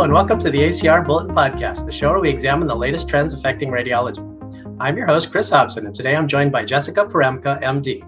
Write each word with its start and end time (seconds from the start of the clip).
And 0.00 0.14
welcome 0.14 0.38
to 0.38 0.50
the 0.50 0.58
ACR 0.58 1.06
Bulletin 1.06 1.36
Podcast, 1.36 1.84
the 1.84 1.92
show 1.92 2.10
where 2.10 2.20
we 2.20 2.30
examine 2.30 2.66
the 2.66 2.74
latest 2.74 3.06
trends 3.06 3.34
affecting 3.34 3.68
radiology. 3.68 4.18
I'm 4.80 4.96
your 4.96 5.06
host, 5.06 5.30
Chris 5.30 5.50
Hobson, 5.50 5.84
and 5.84 5.94
today 5.94 6.16
I'm 6.16 6.26
joined 6.26 6.50
by 6.52 6.64
Jessica 6.64 7.04
Porembka, 7.04 7.62
MD. 7.62 8.02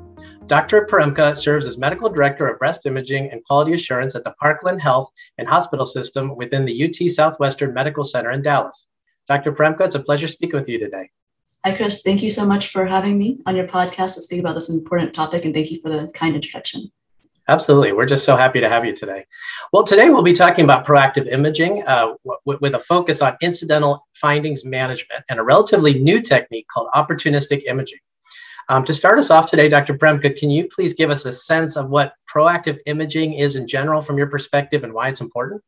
Dr. 0.46 0.88
Porembka 0.90 1.36
serves 1.36 1.66
as 1.66 1.76
Medical 1.76 2.08
Director 2.08 2.48
of 2.48 2.58
Breast 2.58 2.86
Imaging 2.86 3.30
and 3.30 3.44
Quality 3.44 3.74
Assurance 3.74 4.16
at 4.16 4.24
the 4.24 4.32
Parkland 4.40 4.80
Health 4.80 5.10
and 5.36 5.46
Hospital 5.46 5.84
System 5.84 6.34
within 6.34 6.64
the 6.64 6.82
UT 6.82 7.10
Southwestern 7.10 7.74
Medical 7.74 8.04
Center 8.04 8.30
in 8.30 8.40
Dallas. 8.40 8.86
Dr. 9.28 9.52
Porembka, 9.52 9.82
it's 9.82 9.94
a 9.94 10.00
pleasure 10.00 10.28
speaking 10.28 10.58
with 10.58 10.70
you 10.70 10.78
today. 10.78 11.10
Hi, 11.66 11.76
Chris. 11.76 12.00
Thank 12.00 12.22
you 12.22 12.30
so 12.30 12.46
much 12.46 12.68
for 12.68 12.86
having 12.86 13.18
me 13.18 13.40
on 13.44 13.54
your 13.54 13.68
podcast 13.68 14.14
to 14.14 14.22
speak 14.22 14.40
about 14.40 14.54
this 14.54 14.70
important 14.70 15.12
topic, 15.12 15.44
and 15.44 15.52
thank 15.52 15.70
you 15.70 15.78
for 15.82 15.90
the 15.90 16.10
kind 16.14 16.34
introduction. 16.34 16.90
Absolutely. 17.48 17.92
We're 17.92 18.06
just 18.06 18.24
so 18.24 18.36
happy 18.36 18.60
to 18.60 18.68
have 18.68 18.84
you 18.84 18.94
today. 18.94 19.24
Well, 19.72 19.82
today 19.82 20.10
we'll 20.10 20.22
be 20.22 20.32
talking 20.32 20.64
about 20.64 20.86
proactive 20.86 21.26
imaging 21.26 21.82
uh, 21.86 22.14
w- 22.24 22.58
with 22.60 22.74
a 22.74 22.78
focus 22.78 23.20
on 23.20 23.36
incidental 23.42 24.06
findings 24.14 24.64
management 24.64 25.24
and 25.28 25.40
a 25.40 25.42
relatively 25.42 25.94
new 25.94 26.20
technique 26.20 26.66
called 26.68 26.88
opportunistic 26.94 27.64
imaging. 27.66 27.98
Um, 28.68 28.84
to 28.84 28.94
start 28.94 29.18
us 29.18 29.30
off 29.30 29.50
today, 29.50 29.68
Dr. 29.68 29.94
Porembka, 29.94 30.36
can 30.38 30.50
you 30.50 30.68
please 30.68 30.94
give 30.94 31.10
us 31.10 31.24
a 31.24 31.32
sense 31.32 31.76
of 31.76 31.90
what 31.90 32.14
proactive 32.32 32.78
imaging 32.86 33.34
is 33.34 33.56
in 33.56 33.66
general 33.66 34.00
from 34.00 34.18
your 34.18 34.28
perspective 34.28 34.84
and 34.84 34.92
why 34.92 35.08
it's 35.08 35.20
important? 35.20 35.62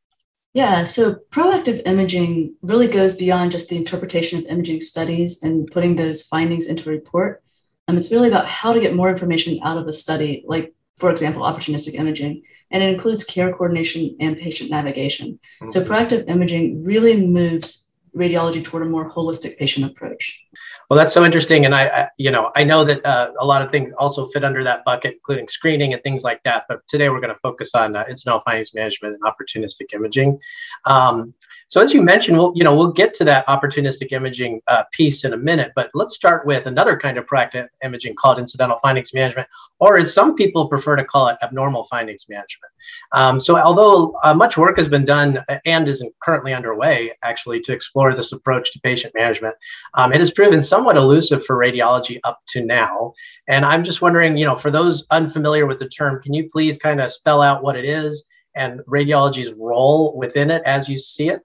Yeah, 0.53 0.85
so 0.85 1.17
proactive 1.31 1.83
imaging 1.85 2.55
really 2.63 2.87
goes 2.87 3.17
beyond 3.17 3.51
just 3.51 3.69
the 3.69 3.77
interpretation 3.77 4.39
of 4.39 4.45
imaging 4.47 4.81
studies 4.81 5.43
and 5.43 5.69
putting 5.69 5.97
those 5.97 6.23
findings 6.23 6.67
into 6.67 6.89
a 6.89 6.93
report. 6.93 7.43
Um, 7.89 7.99
it's 7.99 8.13
really 8.13 8.29
about 8.29 8.47
how 8.47 8.73
to 8.73 8.81
get 8.81 8.95
more 8.95 9.11
information 9.11 9.59
out 9.65 9.77
of 9.77 9.87
the 9.87 9.93
study, 9.93 10.45
like 10.47 10.73
for 11.05 11.11
example, 11.11 11.43
opportunistic 11.43 11.97
imaging, 11.97 12.43
and 12.71 12.83
it 12.83 12.89
includes 12.95 13.25
care 13.25 13.53
coordination 13.53 14.17
and 14.21 14.39
patient 14.39 14.71
navigation. 14.71 15.39
Mm-hmm. 15.61 15.69
So 15.69 15.85
proactive 15.85 16.27
imaging 16.31 16.83
really 16.83 17.27
moves 17.27 17.91
radiology 18.17 18.65
toward 18.65 18.85
a 18.85 18.87
more 18.87 19.13
holistic 19.13 19.59
patient 19.59 19.85
approach. 19.85 20.41
Well, 20.89 20.97
that's 20.97 21.13
so 21.13 21.23
interesting, 21.23 21.67
and 21.67 21.75
I, 21.75 21.89
I 21.89 22.09
you 22.17 22.31
know, 22.31 22.51
I 22.57 22.65
know 22.65 22.85
that 22.85 23.05
uh, 23.05 23.33
a 23.39 23.45
lot 23.45 23.61
of 23.61 23.71
things 23.71 23.93
also 23.99 24.25
fit 24.25 24.45
under 24.45 24.65
that 24.65 24.83
bucket, 24.87 25.13
including 25.13 25.47
screening 25.47 25.93
and 25.93 26.03
things 26.03 26.25
like 26.25 26.43
that. 26.45 26.65
But 26.71 26.81
today 26.89 27.11
we're 27.11 27.21
going 27.21 27.35
to 27.35 27.41
focus 27.41 27.75
on 27.75 27.97
uh, 27.97 28.05
incidental 28.09 28.41
findings 28.41 28.73
management 28.73 29.19
and 29.21 29.23
opportunistic 29.31 29.93
imaging. 29.93 30.39
Um, 30.87 31.35
so 31.75 31.81
as 31.81 31.93
you 31.93 32.03
mentioned, 32.03 32.39
we'll 32.39 32.53
you 32.55 32.63
know 32.63 32.73
we'll 32.73 32.93
get 32.93 33.13
to 33.15 33.25
that 33.25 33.45
opportunistic 33.49 34.13
imaging 34.13 34.61
uh, 34.69 34.85
piece 34.93 35.25
in 35.25 35.33
a 35.33 35.37
minute, 35.37 35.73
but 35.75 35.91
let's 35.93 36.15
start 36.15 36.47
with 36.47 36.67
another 36.67 36.97
kind 36.97 37.19
of 37.19 37.27
proactive 37.27 37.67
imaging 37.83 38.15
called 38.15 38.39
incidental 38.39 38.79
findings 38.79 39.13
management, 39.13 39.49
or 39.81 39.99
as 39.99 40.15
some 40.15 40.37
people 40.37 40.69
prefer 40.69 40.95
to 40.95 41.05
call 41.05 41.27
it, 41.27 41.37
abnormal 41.43 41.83
findings 41.87 42.29
management. 42.29 42.71
Um, 43.11 43.41
so 43.41 43.59
although 43.59 44.17
uh, 44.23 44.33
much 44.33 44.57
work 44.57 44.77
has 44.77 44.87
been 44.87 45.05
done 45.05 45.39
uh, 45.49 45.59
and 45.67 45.89
is 45.89 46.01
currently 46.23 46.55
underway, 46.55 47.11
actually, 47.25 47.59
to 47.63 47.73
explore 47.73 48.15
this 48.15 48.31
approach 48.31 48.73
to 48.75 48.81
patient 48.83 49.13
management, 49.13 49.57
um, 49.95 50.13
it 50.13 50.21
has 50.21 50.31
proven 50.31 50.63
somewhat 50.63 50.97
elusive 50.97 51.45
for 51.45 51.57
radiology 51.57 52.21
up 52.23 52.39
to 52.51 52.65
now. 52.65 53.13
And 53.49 53.65
I'm 53.65 53.83
just 53.83 54.01
wondering, 54.01 54.37
you 54.37 54.45
know, 54.45 54.55
for 54.55 54.71
those 54.71 55.03
unfamiliar 55.11 55.67
with 55.67 55.81
the 55.81 55.89
term, 55.89 56.23
can 56.23 56.35
you 56.35 56.49
please 56.49 56.79
kind 56.79 57.01
of 57.01 57.11
spell 57.11 57.43
out 57.43 57.65
what 57.65 57.75
it 57.75 57.85
is 57.85 58.23
and 58.55 58.79
radiology's 58.83 59.53
role 59.55 60.17
within 60.17 60.53
it 60.53 60.63
as 60.65 60.89
you 60.89 60.97
see 60.97 61.31
it? 61.31 61.43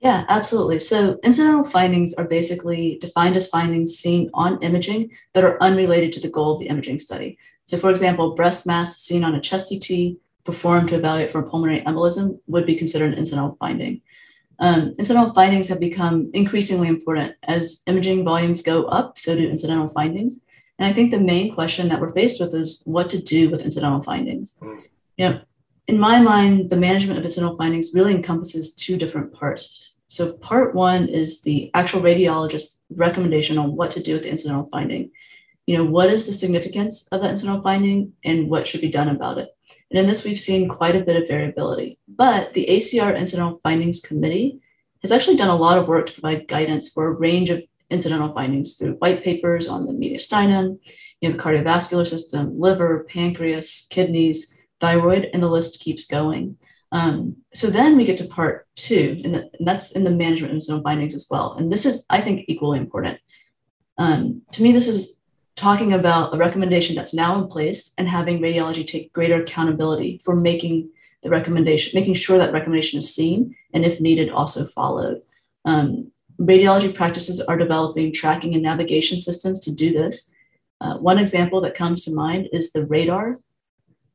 Yeah, 0.00 0.24
absolutely. 0.28 0.80
So 0.80 1.18
incidental 1.22 1.62
findings 1.62 2.14
are 2.14 2.26
basically 2.26 2.98
defined 3.00 3.36
as 3.36 3.48
findings 3.48 3.96
seen 3.96 4.30
on 4.32 4.62
imaging 4.62 5.10
that 5.34 5.44
are 5.44 5.62
unrelated 5.62 6.12
to 6.14 6.20
the 6.20 6.30
goal 6.30 6.54
of 6.54 6.60
the 6.60 6.68
imaging 6.68 6.98
study. 6.98 7.36
So, 7.66 7.76
for 7.76 7.90
example, 7.90 8.34
breast 8.34 8.66
mass 8.66 8.98
seen 8.98 9.24
on 9.24 9.34
a 9.34 9.40
chest 9.40 9.70
CT 9.70 10.16
performed 10.44 10.88
to 10.88 10.96
evaluate 10.96 11.30
for 11.30 11.42
pulmonary 11.42 11.82
embolism 11.82 12.40
would 12.46 12.66
be 12.66 12.76
considered 12.76 13.12
an 13.12 13.18
incidental 13.18 13.56
finding. 13.60 14.00
Um, 14.58 14.94
incidental 14.98 15.34
findings 15.34 15.68
have 15.68 15.80
become 15.80 16.30
increasingly 16.34 16.88
important 16.88 17.34
as 17.44 17.82
imaging 17.86 18.24
volumes 18.24 18.62
go 18.62 18.84
up, 18.84 19.18
so 19.18 19.36
do 19.36 19.48
incidental 19.48 19.88
findings. 19.88 20.40
And 20.78 20.88
I 20.88 20.94
think 20.94 21.10
the 21.10 21.20
main 21.20 21.54
question 21.54 21.88
that 21.88 22.00
we're 22.00 22.12
faced 22.12 22.40
with 22.40 22.54
is 22.54 22.82
what 22.86 23.10
to 23.10 23.20
do 23.20 23.50
with 23.50 23.62
incidental 23.62 24.02
findings. 24.02 24.58
Mm. 24.60 24.82
You 25.16 25.28
know, 25.28 25.40
in 25.86 25.98
my 25.98 26.20
mind, 26.20 26.70
the 26.70 26.76
management 26.76 27.18
of 27.18 27.24
incidental 27.24 27.56
findings 27.56 27.92
really 27.94 28.14
encompasses 28.14 28.74
two 28.74 28.96
different 28.96 29.32
parts. 29.32 29.89
So 30.10 30.32
part 30.32 30.74
one 30.74 31.08
is 31.08 31.42
the 31.42 31.70
actual 31.72 32.02
radiologist's 32.02 32.82
recommendation 32.90 33.58
on 33.58 33.76
what 33.76 33.92
to 33.92 34.02
do 34.02 34.14
with 34.14 34.24
the 34.24 34.30
incidental 34.30 34.68
finding. 34.72 35.12
You 35.66 35.78
know, 35.78 35.84
what 35.84 36.10
is 36.10 36.26
the 36.26 36.32
significance 36.32 37.06
of 37.12 37.22
that 37.22 37.30
incidental 37.30 37.62
finding 37.62 38.14
and 38.24 38.50
what 38.50 38.66
should 38.66 38.80
be 38.80 38.88
done 38.88 39.08
about 39.08 39.38
it? 39.38 39.50
And 39.88 40.00
in 40.00 40.08
this, 40.08 40.24
we've 40.24 40.38
seen 40.38 40.68
quite 40.68 40.96
a 40.96 41.04
bit 41.04 41.14
of 41.14 41.28
variability. 41.28 42.00
But 42.08 42.54
the 42.54 42.66
ACR 42.68 43.16
Incidental 43.16 43.60
Findings 43.62 44.00
Committee 44.00 44.60
has 45.02 45.12
actually 45.12 45.36
done 45.36 45.48
a 45.48 45.54
lot 45.56 45.78
of 45.78 45.86
work 45.86 46.06
to 46.06 46.12
provide 46.20 46.48
guidance 46.48 46.88
for 46.88 47.06
a 47.06 47.12
range 47.12 47.48
of 47.48 47.62
incidental 47.88 48.34
findings 48.34 48.74
through 48.74 48.94
white 48.94 49.22
papers 49.22 49.68
on 49.68 49.86
the 49.86 49.92
mediastinum, 49.92 50.80
you 51.20 51.28
know, 51.28 51.36
the 51.36 51.42
cardiovascular 51.42 52.06
system, 52.06 52.58
liver, 52.58 53.06
pancreas, 53.08 53.86
kidneys, 53.90 54.52
thyroid, 54.80 55.30
and 55.32 55.40
the 55.40 55.48
list 55.48 55.78
keeps 55.78 56.06
going. 56.08 56.56
Um, 56.92 57.36
so 57.54 57.68
then 57.68 57.96
we 57.96 58.04
get 58.04 58.16
to 58.18 58.24
part 58.24 58.66
two, 58.74 59.20
and, 59.24 59.34
the, 59.34 59.50
and, 59.58 59.66
that's 59.66 59.92
in 59.92 60.04
the 60.04 60.10
management 60.10 60.54
of 60.54 60.62
zone 60.62 60.82
findings 60.82 61.14
as 61.14 61.28
well. 61.30 61.54
And 61.54 61.70
this 61.70 61.86
is, 61.86 62.04
I 62.10 62.20
think, 62.20 62.44
equally 62.48 62.78
important. 62.78 63.18
Um, 63.98 64.42
to 64.52 64.62
me, 64.62 64.72
this 64.72 64.88
is 64.88 65.20
talking 65.54 65.92
about 65.92 66.34
a 66.34 66.38
recommendation 66.38 66.96
that's 66.96 67.14
now 67.14 67.40
in 67.40 67.48
place 67.48 67.92
and 67.98 68.08
having 68.08 68.40
radiology 68.40 68.86
take 68.86 69.12
greater 69.12 69.42
accountability 69.42 70.20
for 70.24 70.34
making 70.34 70.88
the 71.22 71.30
recommendation, 71.30 71.92
making 71.94 72.14
sure 72.14 72.38
that 72.38 72.52
recommendation 72.52 72.98
is 72.98 73.14
seen 73.14 73.54
and, 73.72 73.84
if 73.84 74.00
needed, 74.00 74.30
also 74.30 74.64
followed. 74.64 75.20
Um, 75.64 76.10
radiology 76.40 76.92
practices 76.92 77.40
are 77.40 77.58
developing 77.58 78.12
tracking 78.12 78.54
and 78.54 78.62
navigation 78.62 79.18
systems 79.18 79.60
to 79.60 79.70
do 79.70 79.92
this. 79.92 80.32
Uh, 80.80 80.96
one 80.96 81.18
example 81.18 81.60
that 81.60 81.74
comes 81.74 82.04
to 82.04 82.14
mind 82.14 82.48
is 82.52 82.72
the 82.72 82.86
radar 82.86 83.36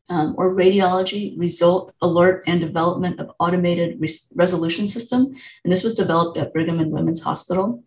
um, 0.09 0.35
or 0.37 0.53
radiology 0.53 1.37
result 1.37 1.93
alert 2.01 2.43
and 2.47 2.59
development 2.59 3.19
of 3.19 3.31
automated 3.39 3.99
res- 3.99 4.31
resolution 4.35 4.87
system. 4.87 5.33
And 5.63 5.73
this 5.73 5.83
was 5.83 5.95
developed 5.95 6.37
at 6.37 6.53
Brigham 6.53 6.79
and 6.79 6.91
Women's 6.91 7.21
Hospital. 7.21 7.83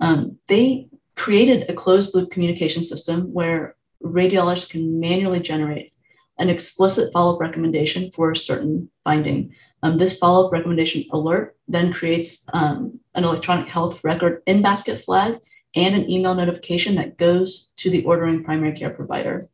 Um, 0.00 0.38
they 0.48 0.88
created 1.16 1.68
a 1.68 1.74
closed 1.74 2.14
loop 2.14 2.30
communication 2.30 2.82
system 2.82 3.32
where 3.32 3.76
radiologists 4.02 4.70
can 4.70 5.00
manually 5.00 5.40
generate 5.40 5.92
an 6.38 6.48
explicit 6.48 7.12
follow 7.12 7.34
up 7.34 7.40
recommendation 7.40 8.10
for 8.10 8.30
a 8.30 8.36
certain 8.36 8.90
finding. 9.04 9.54
Um, 9.82 9.98
this 9.98 10.18
follow 10.18 10.46
up 10.46 10.52
recommendation 10.52 11.04
alert 11.12 11.56
then 11.68 11.92
creates 11.92 12.44
um, 12.52 13.00
an 13.14 13.24
electronic 13.24 13.68
health 13.68 14.02
record 14.02 14.42
in 14.46 14.62
basket 14.62 14.96
flag 14.96 15.38
and 15.74 15.94
an 15.94 16.10
email 16.10 16.34
notification 16.34 16.96
that 16.96 17.16
goes 17.16 17.72
to 17.76 17.90
the 17.90 18.04
ordering 18.04 18.44
primary 18.44 18.72
care 18.72 18.90
provider. 18.90 19.48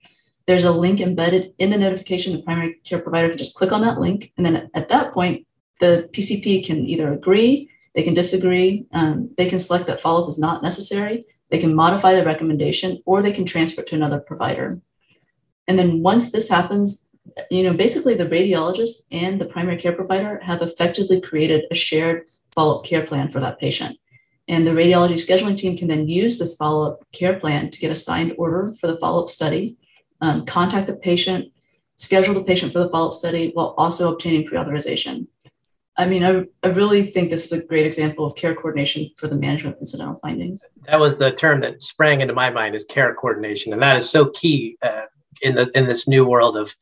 There's 0.49 0.65
a 0.65 0.73
link 0.73 1.03
embedded 1.03 1.53
in 1.59 1.69
the 1.69 1.77
notification. 1.77 2.33
The 2.33 2.43
primary 2.43 2.81
care 2.83 3.01
provider 3.01 3.29
can 3.29 3.37
just 3.37 3.55
click 3.55 3.71
on 3.71 3.83
that 3.83 4.01
link. 4.01 4.33
And 4.39 4.47
then 4.47 4.71
at 4.73 4.89
that 4.89 5.13
point, 5.13 5.47
the 5.79 6.09
PCP 6.11 6.65
can 6.65 6.89
either 6.89 7.13
agree, 7.13 7.69
they 7.95 8.03
can 8.03 8.15
disagree, 8.15 8.87
um, 8.93 9.31
they 9.37 9.47
can 9.47 9.61
select 9.61 9.87
that 9.89 10.01
follow 10.01 10.23
up 10.23 10.31
is 10.31 10.39
not 10.39 10.63
necessary, 10.63 11.27
they 11.51 11.59
can 11.59 11.75
modify 11.75 12.15
the 12.15 12.25
recommendation, 12.25 13.03
or 13.05 13.21
they 13.21 13.31
can 13.31 13.45
transfer 13.45 13.83
it 13.83 13.89
to 13.89 13.95
another 13.95 14.21
provider. 14.21 14.81
And 15.67 15.79
then 15.79 16.03
once 16.03 16.33
this 16.33 16.49
happens, 16.49 17.11
you 17.51 17.63
know, 17.63 17.75
basically 17.75 18.15
the 18.15 18.25
radiologist 18.25 19.03
and 19.13 19.39
the 19.39 19.47
primary 19.47 19.77
care 19.77 19.93
provider 19.93 20.41
have 20.41 20.63
effectively 20.63 21.21
created 21.21 21.67
a 21.71 21.75
shared 21.75 22.25
follow 22.55 22.79
up 22.79 22.87
care 22.87 23.05
plan 23.05 23.31
for 23.31 23.41
that 23.41 23.61
patient. 23.61 23.99
And 24.49 24.67
the 24.67 24.71
radiology 24.71 25.13
scheduling 25.13 25.59
team 25.59 25.77
can 25.77 25.89
then 25.89 26.09
use 26.09 26.39
this 26.39 26.57
follow 26.57 26.91
up 26.91 27.07
care 27.13 27.39
plan 27.39 27.71
to 27.71 27.79
get 27.79 27.93
a 27.93 27.97
signed 27.97 28.33
order 28.39 28.75
for 28.81 28.87
the 28.87 28.97
follow 28.97 29.23
up 29.23 29.29
study 29.29 29.77
um, 30.21 30.45
contact 30.47 30.87
the 30.87 30.95
patient, 30.95 31.53
schedule 31.97 32.35
the 32.35 32.43
patient 32.43 32.73
for 32.73 32.81
the 32.81 32.89
follow 32.91 33.09
up 33.09 33.15
study 33.15 33.51
while 33.55 33.75
also 33.79 34.13
obtaining 34.13 34.47
pre 34.47 34.59
authorization. 34.59 35.29
I 35.97 36.07
mean, 36.07 36.25
I, 36.25 36.45
I 36.63 36.69
really 36.71 37.11
think 37.11 37.29
this 37.29 37.45
is 37.45 37.53
a 37.53 37.67
great 37.67 37.85
example 37.85 38.25
of 38.25 38.37
care 38.37 38.55
coordination 38.55 39.11
for 39.17 39.27
the 39.27 39.35
management 39.35 39.77
of 39.77 39.81
incidental 39.81 40.21
findings. 40.23 40.65
That 40.87 41.01
was 41.01 41.19
the 41.19 41.33
term 41.33 41.61
that 41.63 41.83
sprang 41.83 42.21
into 42.21 42.35
my 42.35 42.51
mind 42.51 42.77
is 42.77 42.85
care 42.85 43.13
coordination, 43.15 43.73
and 43.73 43.83
that 43.83 43.97
is 43.97 44.09
so 44.09 44.27
key 44.27 44.77
uh, 44.83 45.07
in 45.43 45.57
the 45.57 45.71
in 45.75 45.87
this 45.87 46.07
new 46.07 46.25
world 46.25 46.57
of 46.57 46.75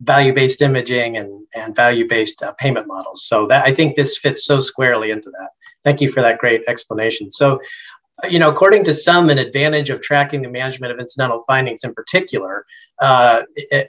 value-based 0.00 0.60
imaging 0.60 1.16
and 1.16 1.46
and 1.54 1.76
value-based 1.76 2.42
uh, 2.42 2.52
payment 2.54 2.88
models. 2.88 3.24
So 3.24 3.46
that 3.46 3.64
I 3.64 3.72
think 3.72 3.94
this 3.94 4.18
fits 4.18 4.44
so 4.44 4.58
squarely 4.60 5.12
into 5.12 5.30
that. 5.30 5.50
Thank 5.84 6.00
you 6.00 6.10
for 6.10 6.22
that 6.22 6.38
great 6.38 6.62
explanation. 6.66 7.30
So, 7.30 7.60
you 8.30 8.38
know, 8.38 8.48
according 8.48 8.84
to 8.84 8.94
some, 8.94 9.28
an 9.28 9.38
advantage 9.38 9.90
of 9.90 10.00
tracking 10.00 10.42
the 10.42 10.48
management 10.48 10.92
of 10.92 11.00
incidental 11.00 11.42
findings 11.46 11.82
in 11.82 11.92
particular 11.92 12.64
uh, 13.00 13.42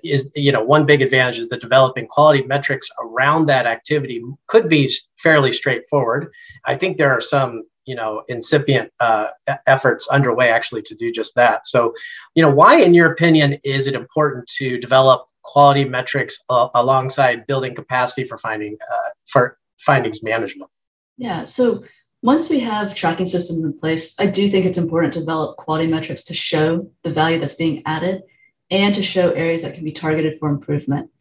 is, 0.04 0.31
you 0.36 0.51
know, 0.51 0.63
one 0.63 0.86
big 0.86 1.01
advantage 1.01 1.38
is 1.38 1.48
that 1.50 1.62
developing 1.62 2.07
quality 2.07 2.44
metrics 2.44 2.89
around 3.00 3.45
that 3.45 3.68
activity 3.68 4.24
could 4.48 4.68
be 4.68 4.92
fairly 5.22 5.51
straightforward. 5.51 6.31
I 6.66 6.75
think 6.75 6.98
there 6.98 7.12
are 7.12 7.22
some, 7.22 7.63
you 7.86 7.95
know, 7.95 8.24
incipient 8.27 8.92
uh, 9.00 9.27
efforts 9.68 10.07
underway 10.07 10.50
actually 10.50 10.81
to 10.83 10.95
do 10.95 11.12
just 11.12 11.36
that. 11.36 11.68
So, 11.68 11.94
you 12.33 12.42
know, 12.42 12.50
why, 12.50 12.81
in 12.81 12.95
your 12.95 13.12
opinion, 13.12 13.60
is 13.63 13.86
it 13.86 13.94
important 13.94 14.48
to 14.57 14.80
develop 14.80 15.28
quality 15.44 15.86
metrics 15.86 16.39
uh, 16.50 16.69
alongside 16.74 17.45
building 17.45 17.75
capacity 17.75 18.24
for 18.24 18.39
finding 18.39 18.75
uh, 18.92 19.10
for 19.28 19.60
findings 19.78 20.24
management? 20.24 20.71
Yeah. 21.18 21.45
So 21.45 21.83
once 22.21 22.50
we 22.50 22.59
have 22.59 22.95
tracking 22.95 23.25
systems 23.25 23.63
in 23.63 23.77
place, 23.77 24.15
I 24.19 24.25
do 24.25 24.50
think 24.50 24.65
it's 24.65 24.77
important 24.77 25.13
to 25.13 25.19
develop 25.19 25.57
quality 25.57 25.88
metrics 25.88 26.23
to 26.23 26.33
show 26.33 26.89
the 27.03 27.12
value 27.12 27.39
that's 27.39 27.56
being 27.56 27.83
added 27.85 28.23
and 28.71 28.95
to 28.95 29.03
show 29.03 29.31
areas 29.31 29.62
that 29.62 29.75
can 29.75 29.83
be 29.83 29.91
targeted 29.91 30.39
for 30.39 30.50
improvement. 30.50 31.12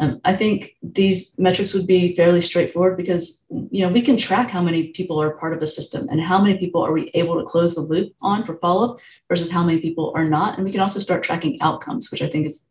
Um, 0.00 0.20
I 0.24 0.34
think 0.34 0.74
these 0.82 1.38
metrics 1.38 1.72
would 1.72 1.86
be 1.86 2.16
fairly 2.16 2.42
straightforward 2.42 2.96
because 2.96 3.44
you 3.70 3.86
know 3.86 3.92
we 3.92 4.02
can 4.02 4.16
track 4.16 4.50
how 4.50 4.60
many 4.60 4.88
people 4.88 5.22
are 5.22 5.36
part 5.36 5.52
of 5.52 5.60
the 5.60 5.68
system 5.68 6.08
and 6.10 6.20
how 6.20 6.40
many 6.40 6.58
people 6.58 6.82
are 6.82 6.92
we 6.92 7.10
able 7.14 7.38
to 7.38 7.44
close 7.44 7.76
the 7.76 7.80
loop 7.82 8.12
on 8.20 8.42
for 8.42 8.54
follow-up 8.54 8.98
versus 9.28 9.52
how 9.52 9.62
many 9.62 9.80
people 9.80 10.12
are 10.16 10.24
not, 10.24 10.56
and 10.56 10.64
we 10.64 10.72
can 10.72 10.80
also 10.80 10.98
start 10.98 11.22
tracking 11.22 11.60
outcomes, 11.60 12.10
which 12.10 12.22
I 12.22 12.28
think 12.28 12.46
is 12.46 12.66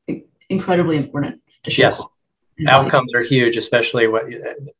incredibly 0.49 0.97
important 0.97 1.41
to 1.63 1.71
show. 1.71 1.83
Yes, 1.83 2.01
outcomes 2.67 3.13
are 3.13 3.23
huge, 3.23 3.55
especially 3.55 4.07
what 4.07 4.25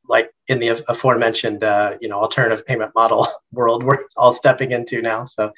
like 0.09 0.32
in 0.47 0.59
the 0.59 0.69
aforementioned 0.89 1.63
uh, 1.63 1.95
you 2.01 2.07
know 2.07 2.19
alternative 2.19 2.65
payment 2.65 2.91
model 2.95 3.27
world 3.51 3.83
we're 3.83 3.99
all 4.17 4.33
stepping 4.33 4.71
into 4.71 5.01
now. 5.01 5.25
So 5.25 5.51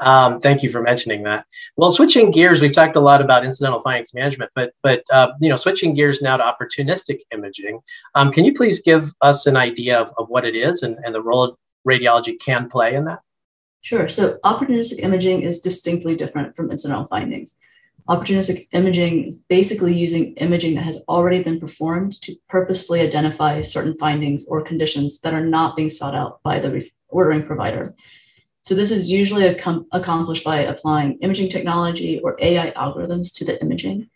um, 0.00 0.40
thank 0.40 0.62
you 0.62 0.70
for 0.70 0.82
mentioning 0.82 1.22
that. 1.24 1.46
Well, 1.76 1.92
switching 1.92 2.30
gears, 2.30 2.60
we've 2.60 2.72
talked 2.72 2.96
a 2.96 3.00
lot 3.00 3.20
about 3.20 3.44
incidental 3.44 3.80
findings 3.80 4.12
management, 4.14 4.50
but 4.54 4.72
but 4.82 5.04
uh, 5.12 5.32
you 5.40 5.48
know 5.48 5.56
switching 5.56 5.94
gears 5.94 6.20
now 6.20 6.36
to 6.36 6.44
opportunistic 6.44 7.20
imaging. 7.32 7.80
Um, 8.14 8.32
can 8.32 8.44
you 8.44 8.54
please 8.54 8.80
give 8.80 9.14
us 9.20 9.46
an 9.46 9.56
idea 9.56 10.00
of, 10.00 10.12
of 10.18 10.28
what 10.28 10.44
it 10.44 10.56
is 10.56 10.82
and, 10.82 10.98
and 11.04 11.14
the 11.14 11.22
role 11.22 11.56
radiology 11.86 12.38
can 12.40 12.68
play 12.68 12.94
in 12.94 13.04
that? 13.04 13.20
Sure. 13.82 14.08
So 14.08 14.38
opportunistic 14.44 15.00
imaging 15.00 15.42
is 15.42 15.60
distinctly 15.60 16.16
different 16.16 16.56
from 16.56 16.70
incidental 16.70 17.06
findings. 17.06 17.58
Opportunistic 18.08 18.66
imaging 18.72 19.24
is 19.24 19.42
basically 19.48 19.94
using 19.94 20.34
imaging 20.34 20.74
that 20.74 20.84
has 20.84 21.02
already 21.08 21.42
been 21.42 21.58
performed 21.58 22.20
to 22.20 22.36
purposefully 22.50 23.00
identify 23.00 23.62
certain 23.62 23.96
findings 23.96 24.46
or 24.46 24.62
conditions 24.62 25.20
that 25.20 25.32
are 25.32 25.44
not 25.44 25.74
being 25.74 25.88
sought 25.88 26.14
out 26.14 26.42
by 26.42 26.58
the 26.58 26.86
ordering 27.08 27.44
provider. 27.46 27.94
So 28.60 28.74
this 28.74 28.90
is 28.90 29.10
usually 29.10 29.46
accomplished 29.46 30.44
by 30.44 30.60
applying 30.60 31.18
imaging 31.20 31.48
technology 31.48 32.20
or 32.20 32.36
AI 32.40 32.72
algorithms 32.72 33.34
to 33.36 33.44
the 33.44 33.60
imaging. 33.62 34.08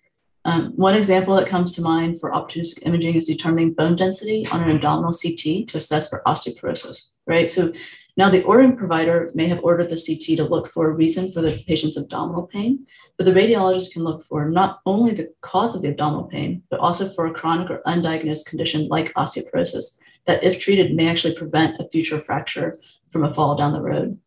Um, 0.44 0.72
one 0.76 0.94
example 0.94 1.36
that 1.36 1.48
comes 1.48 1.74
to 1.74 1.82
mind 1.82 2.20
for 2.20 2.30
opportunistic 2.30 2.86
imaging 2.86 3.16
is 3.16 3.24
determining 3.24 3.74
bone 3.74 3.96
density 3.96 4.46
on 4.50 4.62
an 4.64 4.76
abdominal 4.76 5.12
CT 5.12 5.68
to 5.68 5.76
assess 5.76 6.08
for 6.08 6.22
osteoporosis, 6.26 7.12
right? 7.26 7.50
So 7.50 7.72
now 8.18 8.28
the 8.28 8.42
ordering 8.42 8.76
provider 8.76 9.30
may 9.32 9.46
have 9.46 9.62
ordered 9.62 9.90
the 9.90 9.96
CT 9.96 10.36
to 10.38 10.44
look 10.44 10.70
for 10.72 10.90
a 10.90 10.92
reason 10.92 11.30
for 11.30 11.40
the 11.40 11.62
patient's 11.68 11.96
abdominal 11.96 12.48
pain, 12.48 12.84
but 13.16 13.24
the 13.24 13.32
radiologist 13.32 13.92
can 13.92 14.02
look 14.02 14.24
for 14.24 14.50
not 14.50 14.80
only 14.84 15.12
the 15.12 15.32
cause 15.40 15.76
of 15.76 15.82
the 15.82 15.88
abdominal 15.88 16.24
pain, 16.24 16.64
but 16.68 16.80
also 16.80 17.08
for 17.08 17.26
a 17.26 17.32
chronic 17.32 17.70
or 17.70 17.80
undiagnosed 17.86 18.46
condition 18.46 18.88
like 18.88 19.14
osteoporosis 19.14 20.00
that, 20.26 20.42
if 20.42 20.58
treated, 20.58 20.96
may 20.96 21.06
actually 21.06 21.36
prevent 21.36 21.80
a 21.80 21.88
future 21.90 22.18
fracture 22.18 22.76
from 23.08 23.22
a 23.24 23.32
fall 23.32 23.54
down 23.54 23.72
the 23.72 23.80
road. 23.80 24.18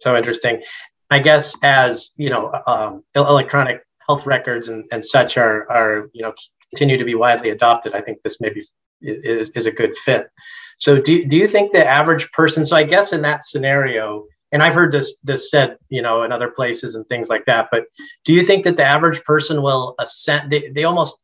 So 0.00 0.16
interesting. 0.16 0.62
I 1.10 1.18
guess 1.18 1.54
as 1.62 2.10
you 2.16 2.30
know, 2.30 2.52
um, 2.66 3.04
electronic 3.14 3.82
health 4.06 4.24
records 4.24 4.68
and, 4.68 4.86
and 4.90 5.04
such 5.04 5.36
are 5.36 5.70
are 5.70 6.08
you 6.14 6.22
know 6.22 6.32
continue 6.70 6.96
to 6.96 7.04
be 7.04 7.14
widely 7.14 7.50
adopted. 7.50 7.94
I 7.94 8.00
think 8.00 8.22
this 8.22 8.40
maybe 8.40 8.64
is 9.02 9.50
is 9.50 9.66
a 9.66 9.70
good 9.70 9.96
fit. 9.98 10.28
So 10.78 11.00
do 11.00 11.24
do 11.24 11.36
you 11.36 11.48
think 11.48 11.72
the 11.72 11.86
average 11.86 12.30
person? 12.32 12.64
So 12.64 12.76
I 12.76 12.84
guess 12.84 13.12
in 13.12 13.22
that 13.22 13.44
scenario, 13.44 14.24
and 14.52 14.62
I've 14.62 14.74
heard 14.74 14.92
this 14.92 15.14
this 15.22 15.50
said, 15.50 15.76
you 15.88 16.02
know, 16.02 16.22
in 16.22 16.32
other 16.32 16.50
places 16.50 16.94
and 16.94 17.06
things 17.08 17.28
like 17.28 17.44
that. 17.46 17.68
But 17.70 17.84
do 18.24 18.32
you 18.32 18.44
think 18.44 18.64
that 18.64 18.76
the 18.76 18.84
average 18.84 19.22
person 19.24 19.60
will 19.60 19.94
assent? 19.98 20.50
They, 20.50 20.70
they 20.70 20.84
almost 20.84 21.16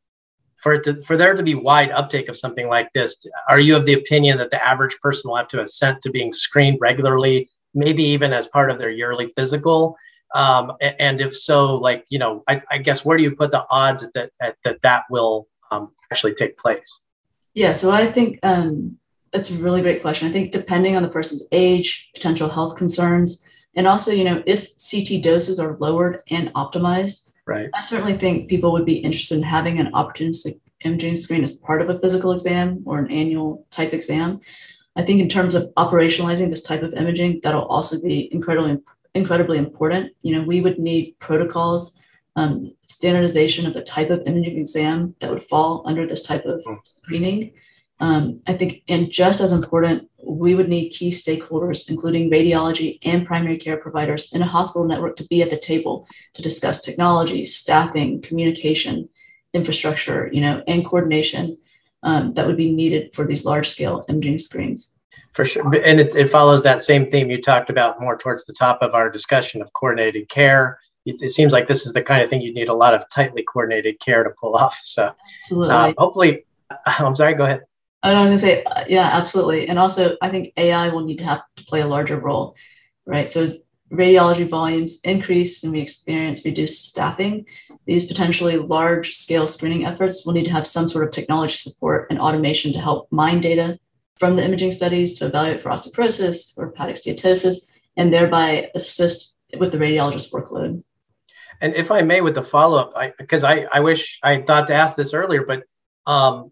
for 0.57 0.75
it 0.75 0.83
to, 0.85 1.01
for 1.03 1.17
there 1.17 1.35
to 1.35 1.43
be 1.43 1.55
wide 1.55 1.91
uptake 1.91 2.29
of 2.29 2.39
something 2.39 2.69
like 2.69 2.91
this. 2.95 3.17
Are 3.49 3.61
you 3.61 3.77
of 3.77 3.85
the 3.85 3.93
opinion 3.93 4.39
that 4.39 4.51
the 4.51 4.67
average 4.67 4.97
person 5.03 5.29
will 5.29 5.37
have 5.37 5.49
to 5.49 5.61
assent 5.61 6.01
to 6.03 6.11
being 6.11 6.33
screened 6.33 6.79
regularly, 6.81 7.51
maybe 7.75 8.03
even 8.03 8.33
as 8.33 8.47
part 8.49 8.71
of 8.71 8.79
their 8.79 8.91
yearly 8.91 9.29
physical? 9.37 9.95
Um, 10.35 10.73
and 10.81 11.21
if 11.21 11.37
so, 11.37 11.77
like 11.77 12.07
you 12.09 12.19
know, 12.19 12.43
I, 12.49 12.61
I, 12.71 12.79
guess 12.79 13.05
where 13.05 13.17
do 13.17 13.23
you 13.23 13.37
put 13.37 13.53
the 13.53 13.65
odds 13.71 14.05
that 14.15 14.33
that 14.41 14.57
that, 14.65 14.83
that 14.83 15.05
will 15.09 15.47
um, 15.71 15.93
actually 16.11 16.35
take 16.35 16.59
place? 16.59 17.01
Yeah, 17.53 17.73
so 17.73 17.93
I 17.93 18.11
think 18.11 18.41
um, 18.43 18.99
that's 19.35 19.51
a 19.51 19.55
really 19.55 19.83
great 19.83 20.01
question. 20.01 20.29
I 20.29 20.33
think 20.33 20.53
depending 20.53 20.97
on 20.97 21.03
the 21.03 21.09
person's 21.09 21.47
age, 21.53 22.09
potential 22.15 22.49
health 22.49 22.77
concerns, 22.77 23.43
and 23.77 23.89
also, 23.89 24.13
you 24.13 24.25
know, 24.25 24.43
if 24.47 24.71
CT 24.79 25.23
doses 25.23 25.59
are 25.59 25.77
lowered 25.79 26.23
and 26.31 26.53
optimized, 26.55 27.31
right. 27.45 27.69
I 27.75 27.81
certainly 27.81 28.17
think 28.17 28.49
people 28.49 28.73
would 28.73 28.87
be 28.87 28.97
interested 28.97 29.37
in 29.37 29.43
having 29.43 29.81
an 29.81 29.91
opportunistic 29.93 30.61
imaging 30.85 31.17
screen 31.17 31.43
as 31.43 31.57
part 31.57 31.83
of 31.83 31.91
a 31.91 31.99
physical 31.99 32.33
exam 32.33 32.83
or 32.87 32.99
an 33.01 33.11
annual 33.11 33.67
type 33.71 33.93
exam. 33.93 34.41
I 34.97 35.03
think 35.03 35.21
in 35.21 35.29
terms 35.29 35.57
of 35.57 35.65
operationalizing 35.77 36.51
this 36.51 36.63
type 36.63 36.83
of 36.83 36.95
imaging, 36.95 37.41
that'll 37.43 37.67
also 37.67 38.01
be 38.01 38.33
incredibly 38.33 38.79
incredibly 39.15 39.59
important. 39.59 40.13
You 40.23 40.37
know, 40.37 40.43
we 40.43 40.61
would 40.61 40.79
need 40.79 41.17
protocols, 41.19 41.99
um, 42.37 42.75
standardization 42.87 43.67
of 43.67 43.75
the 43.75 43.83
type 43.83 44.11
of 44.11 44.23
imaging 44.27 44.59
exam 44.59 45.15
that 45.21 45.31
would 45.31 45.43
fall 45.43 45.83
under 45.87 46.07
this 46.07 46.23
type 46.23 46.45
of 46.45 46.63
hmm. 46.65 46.75
screening. 46.85 47.53
Um, 48.01 48.41
I 48.47 48.55
think, 48.55 48.83
and 48.89 49.11
just 49.11 49.41
as 49.41 49.53
important, 49.53 50.09
we 50.27 50.55
would 50.55 50.69
need 50.69 50.91
key 50.91 51.11
stakeholders, 51.11 51.89
including 51.89 52.31
radiology 52.31 52.99
and 53.03 53.27
primary 53.27 53.57
care 53.57 53.77
providers 53.77 54.33
in 54.33 54.43
a 54.43 54.47
hospital 54.47 54.87
network, 54.87 55.17
to 55.17 55.27
be 55.27 55.43
at 55.43 55.51
the 55.51 55.59
table 55.59 56.09
to 56.35 56.43
discuss 56.43 56.81
technology, 56.81 57.45
staffing, 57.47 58.21
communication, 58.21 59.09
infrastructure, 59.53 60.29
you 60.33 60.41
know, 60.41 60.63
and 60.67 60.85
coordination 60.85 61.57
um, 62.03 62.35
that 62.35 62.47
would 62.47 62.57
be 62.57 62.73
needed 62.73 63.15
for 63.15 63.27
these 63.27 63.45
large-scale 63.45 64.05
imaging 64.09 64.39
screens. 64.39 64.99
For 65.33 65.45
sure, 65.45 65.75
and 65.75 66.01
it, 66.01 66.15
it 66.15 66.31
follows 66.31 66.63
that 66.63 66.83
same 66.83 67.11
theme 67.11 67.29
you 67.29 67.43
talked 67.43 67.69
about 67.69 68.01
more 68.01 68.17
towards 68.17 68.45
the 68.45 68.53
top 68.53 68.83
of 68.83 68.95
our 68.95 69.11
discussion 69.11 69.61
of 69.63 69.73
coordinated 69.73 70.29
care. 70.29 70.79
It, 71.07 71.17
it, 71.23 71.31
seems 71.31 71.53
like 71.53 71.67
this 71.67 71.85
is 71.87 71.93
the 71.93 72.03
kind 72.03 72.23
of 72.23 72.31
thing 72.31 72.41
you 72.41 72.55
need 72.55 72.69
a 72.69 72.75
lot 72.75 72.95
of 72.95 73.05
tightly 73.11 73.43
coordinated 73.43 73.99
care 73.99 74.23
to 74.23 74.31
pull 74.31 74.55
off. 74.55 74.79
So, 74.83 75.13
absolutely. 75.41 75.75
Uh, 75.75 75.93
hopefully, 75.99 76.45
I'm 76.87 77.17
sorry. 77.17 77.35
Go 77.35 77.45
ahead. 77.45 77.63
I 78.05 78.13
was 78.23 78.29
going 78.29 78.39
to 78.39 78.39
say, 78.39 78.65
uh, 78.65 78.85
yeah, 78.87 79.09
absolutely. 79.13 79.69
And 79.69 79.79
also, 79.79 80.17
I 80.21 80.29
think 80.29 80.53
AI 80.57 80.89
will 80.91 81.05
need 81.05 81.19
to 81.19 81.25
have 81.25 81.43
to 81.57 81.65
play 81.65 81.81
a 81.81 81.87
larger 81.87 82.19
role, 82.19 82.55
right? 83.07 83.29
So 83.29 83.43
as 83.43 83.67
radiology 83.91 84.49
volumes 84.49 85.01
increase 85.05 85.63
and 85.65 85.73
we 85.73 85.81
experience 85.81 86.45
reduced 86.45 86.87
staffing, 86.87 87.47
these 87.87 88.07
potentially 88.07 88.59
large 88.59 89.15
scale 89.15 89.49
screening 89.49 89.87
efforts 89.87 90.25
will 90.25 90.35
need 90.35 90.45
to 90.45 90.53
have 90.53 90.67
some 90.67 90.89
sort 90.89 91.07
of 91.07 91.13
technology 91.13 91.57
support 91.57 92.09
and 92.11 92.19
automation 92.19 92.73
to 92.73 92.81
help 92.81 93.11
mine 93.11 93.41
data 93.41 93.79
from 94.19 94.37
the 94.37 94.45
imaging 94.45 94.73
studies 94.73 95.19
to 95.19 95.27
evaluate 95.27 95.63
for 95.63 95.71
osteoporosis 95.71 96.57
or 96.57 96.67
hepatic 96.67 96.97
steatosis 96.97 97.69
and 97.97 98.13
thereby 98.13 98.71
assist 98.75 99.41
with 99.59 99.73
the 99.73 99.79
radiologist 99.79 100.33
workload. 100.33 100.83
And 101.61 101.75
if 101.75 101.91
I 101.91 102.03
may, 102.03 102.21
with 102.21 102.35
the 102.35 102.43
follow 102.43 102.79
up, 102.79 103.17
because 103.19 103.45
I, 103.45 103.55
I, 103.55 103.67
I, 103.75 103.81
wish 103.81 104.19
I 104.23 104.43
thought 104.43 104.67
to 104.67 104.75
ask 104.75 104.97
this 104.97 105.15
earlier, 105.15 105.47
but 105.47 105.63
um, 106.07 106.51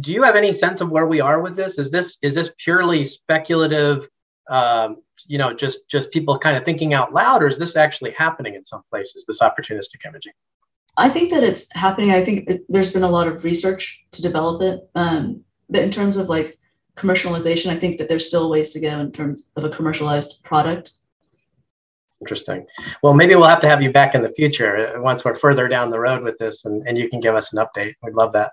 do 0.00 0.12
you 0.12 0.22
have 0.22 0.36
any 0.36 0.52
sense 0.52 0.80
of 0.80 0.90
where 0.90 1.06
we 1.06 1.20
are 1.20 1.40
with 1.40 1.56
this? 1.56 1.78
Is 1.78 1.90
this 1.90 2.18
is 2.22 2.34
this 2.34 2.50
purely 2.58 3.04
speculative? 3.04 4.08
Um, 4.50 5.02
you 5.26 5.38
know, 5.38 5.52
just 5.52 5.88
just 5.88 6.10
people 6.10 6.38
kind 6.38 6.56
of 6.56 6.64
thinking 6.64 6.94
out 6.94 7.12
loud, 7.12 7.42
or 7.42 7.48
is 7.48 7.58
this 7.58 7.76
actually 7.76 8.12
happening 8.12 8.54
in 8.54 8.64
some 8.64 8.82
places? 8.90 9.24
This 9.26 9.40
opportunistic 9.40 10.04
imaging. 10.06 10.32
I 10.96 11.08
think 11.08 11.30
that 11.30 11.44
it's 11.44 11.72
happening. 11.74 12.10
I 12.10 12.24
think 12.24 12.48
it, 12.48 12.64
there's 12.68 12.92
been 12.92 13.04
a 13.04 13.10
lot 13.10 13.28
of 13.28 13.44
research 13.44 14.04
to 14.12 14.22
develop 14.22 14.62
it, 14.62 14.88
um, 14.94 15.44
but 15.70 15.82
in 15.82 15.90
terms 15.90 16.16
of 16.16 16.28
like 16.28 16.58
commercialization, 16.96 17.70
I 17.70 17.76
think 17.76 17.98
that 17.98 18.08
there's 18.08 18.26
still 18.26 18.50
ways 18.50 18.70
to 18.70 18.80
go 18.80 18.98
in 18.98 19.12
terms 19.12 19.50
of 19.56 19.64
a 19.64 19.70
commercialized 19.70 20.42
product. 20.42 20.92
Interesting. 22.20 22.66
Well, 23.02 23.14
maybe 23.14 23.36
we'll 23.36 23.46
have 23.46 23.60
to 23.60 23.68
have 23.68 23.80
you 23.80 23.92
back 23.92 24.16
in 24.16 24.22
the 24.22 24.30
future 24.30 24.96
uh, 24.96 25.00
once 25.00 25.24
we're 25.24 25.36
further 25.36 25.68
down 25.68 25.90
the 25.90 26.00
road 26.00 26.24
with 26.24 26.36
this, 26.38 26.64
and, 26.64 26.84
and 26.88 26.98
you 26.98 27.08
can 27.08 27.20
give 27.20 27.36
us 27.36 27.52
an 27.52 27.64
update. 27.64 27.92
We'd 28.02 28.14
love 28.14 28.32
that. 28.32 28.52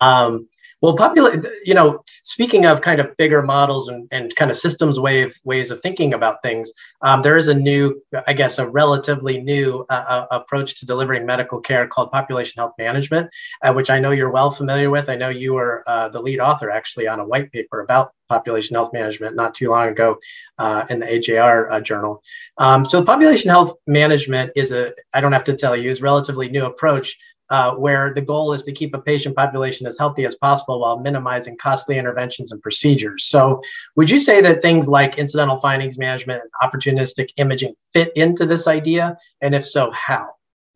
Um, 0.00 0.48
well, 0.80 0.96
popular, 0.96 1.42
you 1.64 1.74
know, 1.74 2.04
speaking 2.22 2.64
of 2.64 2.82
kind 2.82 3.00
of 3.00 3.16
bigger 3.16 3.42
models 3.42 3.88
and, 3.88 4.06
and 4.12 4.34
kind 4.36 4.48
of 4.48 4.56
systems 4.56 5.00
wave 5.00 5.36
ways 5.42 5.72
of 5.72 5.80
thinking 5.80 6.14
about 6.14 6.40
things, 6.40 6.72
um, 7.02 7.20
there 7.20 7.36
is 7.36 7.48
a 7.48 7.54
new, 7.54 8.00
I 8.28 8.32
guess, 8.32 8.60
a 8.60 8.68
relatively 8.68 9.40
new 9.40 9.84
uh, 9.90 9.92
uh, 9.92 10.26
approach 10.30 10.78
to 10.78 10.86
delivering 10.86 11.26
medical 11.26 11.60
care 11.60 11.88
called 11.88 12.12
population 12.12 12.60
health 12.60 12.74
management, 12.78 13.28
uh, 13.62 13.72
which 13.72 13.90
I 13.90 13.98
know 13.98 14.12
you're 14.12 14.30
well 14.30 14.52
familiar 14.52 14.88
with. 14.88 15.08
I 15.08 15.16
know 15.16 15.30
you 15.30 15.54
were 15.54 15.82
uh, 15.88 16.10
the 16.10 16.22
lead 16.22 16.38
author 16.38 16.70
actually 16.70 17.08
on 17.08 17.18
a 17.18 17.26
white 17.26 17.50
paper 17.50 17.80
about 17.80 18.12
population 18.28 18.74
health 18.74 18.92
management 18.92 19.34
not 19.34 19.54
too 19.54 19.70
long 19.70 19.88
ago 19.88 20.18
uh, 20.58 20.84
in 20.90 21.00
the 21.00 21.06
AJR 21.06 21.72
uh, 21.72 21.80
journal. 21.80 22.22
Um, 22.58 22.84
so 22.84 23.02
population 23.02 23.50
health 23.50 23.74
management 23.88 24.52
is 24.54 24.70
a, 24.70 24.92
I 25.12 25.20
don't 25.20 25.32
have 25.32 25.44
to 25.44 25.54
tell 25.54 25.74
you, 25.76 25.90
is 25.90 26.00
a 26.00 26.02
relatively 26.02 26.48
new 26.48 26.66
approach 26.66 27.18
uh, 27.50 27.72
where 27.74 28.12
the 28.14 28.20
goal 28.20 28.52
is 28.52 28.62
to 28.62 28.72
keep 28.72 28.94
a 28.94 28.98
patient 28.98 29.34
population 29.36 29.86
as 29.86 29.98
healthy 29.98 30.24
as 30.24 30.34
possible 30.34 30.80
while 30.80 30.98
minimizing 30.98 31.56
costly 31.56 31.98
interventions 31.98 32.52
and 32.52 32.62
procedures. 32.62 33.24
So, 33.24 33.60
would 33.96 34.10
you 34.10 34.18
say 34.18 34.40
that 34.40 34.62
things 34.62 34.88
like 34.88 35.18
incidental 35.18 35.58
findings 35.58 35.98
management 35.98 36.42
and 36.42 36.50
opportunistic 36.62 37.30
imaging 37.36 37.74
fit 37.92 38.12
into 38.16 38.46
this 38.46 38.66
idea? 38.66 39.16
And 39.40 39.54
if 39.54 39.66
so, 39.66 39.90
how? 39.92 40.28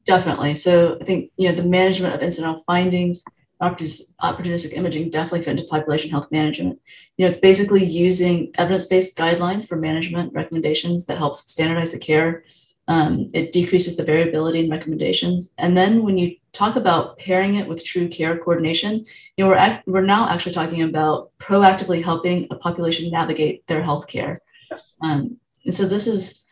Definitely. 0.04 0.56
So, 0.56 0.98
I 1.00 1.04
think 1.04 1.30
you 1.36 1.48
know 1.48 1.54
the 1.54 1.64
management 1.64 2.14
of 2.14 2.22
incidental 2.22 2.64
findings 2.66 3.22
opportunistic 3.62 4.72
imaging 4.72 5.10
definitely 5.10 5.42
fit 5.42 5.52
into 5.52 5.64
population 5.64 6.10
health 6.10 6.28
management. 6.32 6.80
You 7.16 7.24
know, 7.24 7.30
it's 7.30 7.38
basically 7.38 7.84
using 7.84 8.50
evidence-based 8.56 9.16
guidelines 9.16 9.68
for 9.68 9.76
management 9.76 10.32
recommendations 10.32 11.06
that 11.06 11.18
helps 11.18 11.50
standardize 11.52 11.92
the 11.92 11.98
care. 11.98 12.44
Um, 12.88 13.30
it 13.32 13.52
decreases 13.52 13.96
the 13.96 14.04
variability 14.04 14.64
in 14.64 14.70
recommendations. 14.70 15.54
And 15.56 15.76
then 15.76 16.02
when 16.02 16.18
you 16.18 16.36
talk 16.52 16.76
about 16.76 17.16
pairing 17.18 17.54
it 17.54 17.68
with 17.68 17.84
true 17.84 18.08
care 18.08 18.36
coordination, 18.36 19.06
you 19.36 19.44
know, 19.44 19.48
we're, 19.48 19.56
act- 19.56 19.86
we're 19.86 20.02
now 20.02 20.28
actually 20.28 20.52
talking 20.52 20.82
about 20.82 21.30
proactively 21.38 22.02
helping 22.02 22.48
a 22.50 22.56
population 22.56 23.10
navigate 23.10 23.66
their 23.68 23.82
health 23.82 24.08
care. 24.08 24.40
Yes. 24.70 24.94
Um, 25.00 25.38
and 25.64 25.72
so 25.72 25.86
this 25.86 26.06
is, 26.06 26.42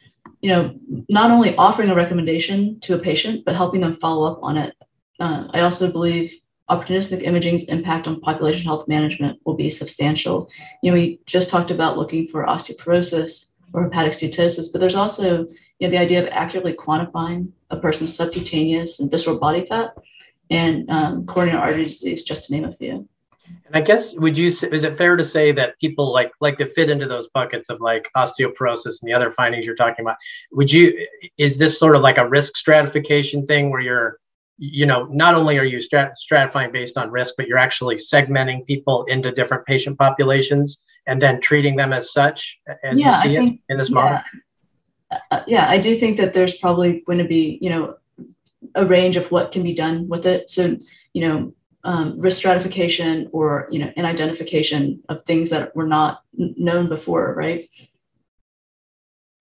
you 0.40 0.50
know, 0.50 0.74
not 1.08 1.30
only 1.30 1.56
offering 1.56 1.90
a 1.90 1.94
recommendation 1.94 2.78
to 2.80 2.94
a 2.94 2.98
patient, 2.98 3.44
but 3.44 3.56
helping 3.56 3.80
them 3.80 3.96
follow 3.96 4.32
up 4.32 4.38
on 4.42 4.56
it. 4.56 4.74
Uh, 5.18 5.48
I 5.50 5.60
also 5.60 5.90
believe 5.90 6.32
opportunistic 6.70 7.22
imaging's 7.24 7.64
impact 7.64 8.06
on 8.06 8.20
population 8.20 8.64
health 8.64 8.86
management 8.86 9.40
will 9.44 9.56
be 9.56 9.68
substantial. 9.68 10.48
You 10.82 10.90
know, 10.90 10.94
we 10.94 11.20
just 11.26 11.50
talked 11.50 11.72
about 11.72 11.98
looking 11.98 12.28
for 12.28 12.46
osteoporosis 12.46 13.50
or 13.72 13.84
hepatic 13.84 14.12
steatosis, 14.12 14.72
but 14.72 14.80
there's 14.80 14.94
also 14.94 15.46
you 15.80 15.88
know, 15.88 15.90
the 15.90 15.98
idea 15.98 16.22
of 16.22 16.28
accurately 16.30 16.74
quantifying 16.74 17.50
a 17.70 17.76
person's 17.76 18.14
subcutaneous 18.14 19.00
and 19.00 19.10
visceral 19.10 19.38
body 19.38 19.64
fat 19.64 19.94
and 20.50 20.88
um, 20.90 21.26
coronary 21.26 21.58
artery 21.58 21.84
disease, 21.84 22.22
just 22.22 22.46
to 22.46 22.52
name 22.52 22.64
a 22.64 22.72
few. 22.72 23.08
And 23.66 23.74
I 23.74 23.80
guess 23.80 24.14
would 24.14 24.38
you 24.38 24.46
is 24.46 24.84
it 24.84 24.96
fair 24.96 25.16
to 25.16 25.24
say 25.24 25.50
that 25.52 25.78
people 25.80 26.12
like 26.12 26.30
like 26.40 26.58
to 26.58 26.66
fit 26.66 26.90
into 26.90 27.08
those 27.08 27.28
buckets 27.34 27.68
of 27.68 27.80
like 27.80 28.08
osteoporosis 28.16 29.00
and 29.00 29.08
the 29.08 29.12
other 29.12 29.32
findings 29.32 29.66
you're 29.66 29.74
talking 29.74 30.04
about? 30.04 30.18
Would 30.52 30.70
you 30.70 31.06
is 31.36 31.58
this 31.58 31.78
sort 31.78 31.96
of 31.96 32.02
like 32.02 32.18
a 32.18 32.28
risk 32.28 32.56
stratification 32.56 33.46
thing 33.46 33.70
where 33.70 33.80
you're 33.80 34.18
you 34.62 34.84
know, 34.84 35.06
not 35.06 35.34
only 35.34 35.58
are 35.58 35.64
you 35.64 35.78
strat- 35.78 36.12
stratifying 36.30 36.70
based 36.70 36.98
on 36.98 37.10
risk, 37.10 37.32
but 37.38 37.48
you're 37.48 37.56
actually 37.56 37.96
segmenting 37.96 38.66
people 38.66 39.04
into 39.04 39.32
different 39.32 39.64
patient 39.64 39.98
populations 39.98 40.76
and 41.06 41.20
then 41.20 41.40
treating 41.40 41.76
them 41.76 41.94
as 41.94 42.12
such 42.12 42.60
as 42.84 43.00
yeah, 43.00 43.22
you 43.24 43.30
see 43.30 43.36
it 43.38 43.58
in 43.70 43.78
this 43.78 43.88
yeah. 43.88 43.94
model. 43.94 44.20
Uh, 45.30 45.42
yeah, 45.46 45.68
I 45.68 45.78
do 45.78 45.96
think 45.96 46.16
that 46.18 46.34
there's 46.34 46.56
probably 46.58 47.02
going 47.06 47.18
to 47.18 47.24
be, 47.24 47.58
you 47.60 47.70
know, 47.70 47.96
a 48.74 48.86
range 48.86 49.16
of 49.16 49.30
what 49.30 49.52
can 49.52 49.62
be 49.62 49.74
done 49.74 50.08
with 50.08 50.26
it. 50.26 50.50
So, 50.50 50.76
you 51.12 51.28
know, 51.28 51.54
um, 51.82 52.20
risk 52.20 52.38
stratification 52.38 53.28
or, 53.32 53.68
you 53.70 53.78
know, 53.78 53.92
an 53.96 54.04
identification 54.04 55.02
of 55.08 55.24
things 55.24 55.50
that 55.50 55.74
were 55.74 55.86
not 55.86 56.22
known 56.34 56.88
before, 56.88 57.34
right? 57.34 57.68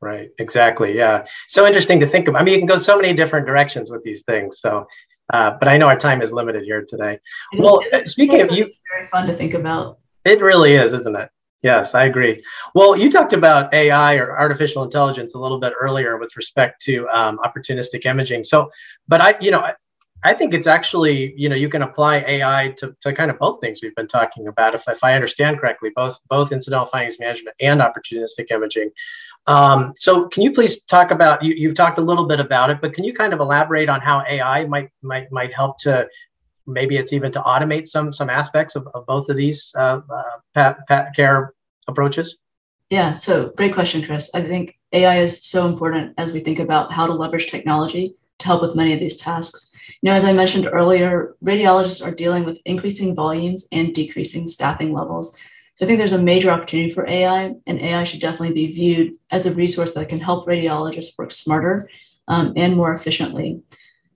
Right, 0.01 0.29
exactly. 0.39 0.95
Yeah. 0.95 1.25
So 1.47 1.67
interesting 1.67 1.99
to 1.99 2.07
think 2.07 2.27
of. 2.27 2.35
I 2.35 2.41
mean, 2.41 2.53
you 2.53 2.59
can 2.59 2.67
go 2.67 2.77
so 2.77 2.95
many 2.95 3.13
different 3.13 3.45
directions 3.45 3.91
with 3.91 4.03
these 4.03 4.23
things. 4.23 4.59
So, 4.61 4.87
uh, 5.33 5.51
but 5.59 5.67
I 5.67 5.77
know 5.77 5.87
our 5.87 5.99
time 5.99 6.21
is 6.21 6.31
limited 6.31 6.63
here 6.63 6.85
today. 6.87 7.19
It 7.51 7.59
well, 7.59 7.81
is, 7.91 8.11
speaking 8.11 8.41
of 8.41 8.51
you, 8.51 8.71
very 8.95 9.05
fun 9.07 9.27
to 9.27 9.35
think 9.35 9.53
about. 9.53 9.99
It 10.23 10.41
really 10.41 10.73
is, 10.73 10.93
isn't 10.93 11.15
it? 11.15 11.29
Yes, 11.61 11.93
I 11.93 12.05
agree. 12.05 12.41
Well, 12.73 12.95
you 12.95 13.11
talked 13.11 13.33
about 13.33 13.73
AI 13.73 14.15
or 14.15 14.37
artificial 14.37 14.83
intelligence 14.83 15.35
a 15.35 15.39
little 15.39 15.59
bit 15.59 15.73
earlier 15.79 16.17
with 16.17 16.35
respect 16.37 16.81
to 16.83 17.07
um, 17.09 17.37
opportunistic 17.39 18.05
imaging. 18.05 18.45
So, 18.45 18.69
but 19.09 19.21
I, 19.21 19.35
you 19.41 19.51
know, 19.51 19.69
I 20.23 20.33
think 20.33 20.53
it's 20.53 20.67
actually, 20.67 21.33
you 21.37 21.49
know, 21.49 21.55
you 21.55 21.69
can 21.69 21.81
apply 21.81 22.17
AI 22.27 22.73
to, 22.77 22.95
to 23.01 23.13
kind 23.13 23.31
of 23.31 23.39
both 23.39 23.61
things 23.61 23.79
we've 23.81 23.95
been 23.95 24.07
talking 24.07 24.47
about. 24.47 24.75
If, 24.75 24.83
if 24.87 25.03
I 25.03 25.13
understand 25.13 25.59
correctly, 25.59 25.91
both 25.95 26.17
both 26.29 26.51
incidental 26.51 26.87
findings 26.87 27.19
management 27.19 27.55
and 27.61 27.81
opportunistic 27.81 28.51
imaging. 28.51 28.91
Um, 29.47 29.93
so, 29.95 30.27
can 30.27 30.43
you 30.43 30.51
please 30.51 30.81
talk 30.83 31.11
about? 31.11 31.41
You, 31.41 31.53
you've 31.55 31.75
talked 31.75 31.99
a 31.99 32.01
little 32.01 32.25
bit 32.25 32.41
about 32.41 32.69
it, 32.69 32.79
but 32.81 32.93
can 32.93 33.05
you 33.05 33.13
kind 33.13 33.33
of 33.33 33.39
elaborate 33.39 33.87
on 33.87 34.01
how 34.01 34.23
AI 34.29 34.65
might 34.65 34.89
might 35.01 35.31
might 35.31 35.53
help 35.53 35.77
to 35.79 36.07
maybe 36.69 36.97
it's 36.97 37.13
even 37.13 37.31
to 37.31 37.41
automate 37.41 37.87
some 37.87 38.13
some 38.13 38.29
aspects 38.29 38.75
of, 38.75 38.87
of 38.93 39.05
both 39.05 39.29
of 39.29 39.37
these 39.37 39.73
uh, 39.75 40.01
uh, 40.55 40.73
pat 40.85 41.15
care 41.15 41.53
approaches? 41.87 42.37
Yeah, 42.89 43.17
so 43.17 43.49
great 43.55 43.73
question, 43.73 44.03
Chris. 44.03 44.31
I 44.33 44.41
think 44.41 44.79
AI 44.93 45.19
is 45.19 45.43
so 45.43 45.67
important 45.67 46.13
as 46.17 46.31
we 46.31 46.39
think 46.39 46.59
about 46.59 46.91
how 46.91 47.05
to 47.05 47.13
leverage 47.13 47.51
technology 47.51 48.15
to 48.39 48.45
help 48.45 48.61
with 48.61 48.75
many 48.75 48.93
of 48.93 48.99
these 48.99 49.17
tasks. 49.17 49.71
You 50.01 50.09
know, 50.09 50.15
as 50.15 50.25
I 50.25 50.33
mentioned 50.33 50.67
earlier, 50.71 51.35
radiologists 51.43 52.05
are 52.05 52.11
dealing 52.11 52.45
with 52.45 52.57
increasing 52.65 53.13
volumes 53.13 53.67
and 53.71 53.93
decreasing 53.93 54.47
staffing 54.47 54.93
levels. 54.93 55.37
So 55.75 55.85
I 55.85 55.87
think 55.87 55.97
there's 55.97 56.13
a 56.13 56.21
major 56.21 56.49
opportunity 56.49 56.91
for 56.91 57.07
AI, 57.07 57.53
and 57.67 57.79
AI 57.79 58.03
should 58.03 58.21
definitely 58.21 58.53
be 58.53 58.71
viewed 58.71 59.13
as 59.29 59.45
a 59.45 59.53
resource 59.53 59.93
that 59.93 60.09
can 60.09 60.19
help 60.19 60.47
radiologists 60.47 61.17
work 61.17 61.31
smarter 61.31 61.89
um, 62.27 62.53
and 62.55 62.75
more 62.75 62.93
efficiently. 62.93 63.61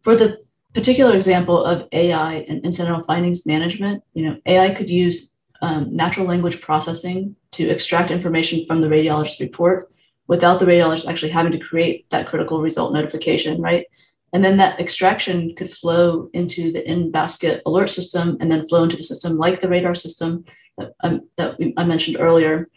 For 0.01 0.15
the 0.15 0.42
particular 0.73 1.15
example 1.15 1.63
of 1.63 1.87
AI 1.91 2.45
and 2.49 2.63
incidental 2.65 3.03
findings 3.03 3.45
management, 3.45 4.03
you 4.13 4.25
know, 4.25 4.37
AI 4.45 4.71
could 4.71 4.89
use 4.89 5.33
um, 5.61 5.95
natural 5.95 6.25
language 6.25 6.61
processing 6.61 7.35
to 7.51 7.69
extract 7.69 8.11
information 8.11 8.65
from 8.65 8.81
the 8.81 8.87
radiologist 8.87 9.39
report 9.39 9.91
without 10.27 10.59
the 10.59 10.65
radiologist 10.65 11.07
actually 11.07 11.31
having 11.31 11.51
to 11.51 11.59
create 11.59 12.09
that 12.09 12.27
critical 12.27 12.61
result 12.61 12.93
notification, 12.93 13.61
right? 13.61 13.85
And 14.33 14.43
then 14.43 14.57
that 14.57 14.79
extraction 14.79 15.55
could 15.55 15.69
flow 15.69 16.29
into 16.33 16.71
the 16.71 16.89
in 16.89 17.11
basket 17.11 17.61
alert 17.65 17.89
system 17.89 18.37
and 18.39 18.51
then 18.51 18.67
flow 18.67 18.83
into 18.83 18.97
the 18.97 19.03
system 19.03 19.37
like 19.37 19.61
the 19.61 19.69
radar 19.69 19.93
system 19.93 20.43
that, 20.77 20.93
um, 21.01 21.29
that 21.37 21.57
I 21.77 21.83
mentioned 21.83 22.17
earlier 22.19 22.69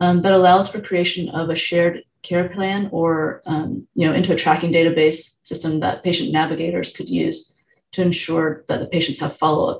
um, 0.00 0.22
that 0.22 0.32
allows 0.32 0.68
for 0.68 0.80
creation 0.80 1.28
of 1.28 1.50
a 1.50 1.56
shared 1.56 2.02
care 2.24 2.48
plan 2.48 2.88
or 2.90 3.42
um, 3.46 3.86
you 3.94 4.06
know 4.06 4.14
into 4.14 4.32
a 4.32 4.36
tracking 4.36 4.72
database 4.72 5.46
system 5.46 5.78
that 5.80 6.02
patient 6.02 6.32
navigators 6.32 6.92
could 6.92 7.08
use 7.08 7.54
to 7.92 8.02
ensure 8.02 8.64
that 8.66 8.80
the 8.80 8.86
patients 8.86 9.20
have 9.20 9.36
follow-up. 9.36 9.78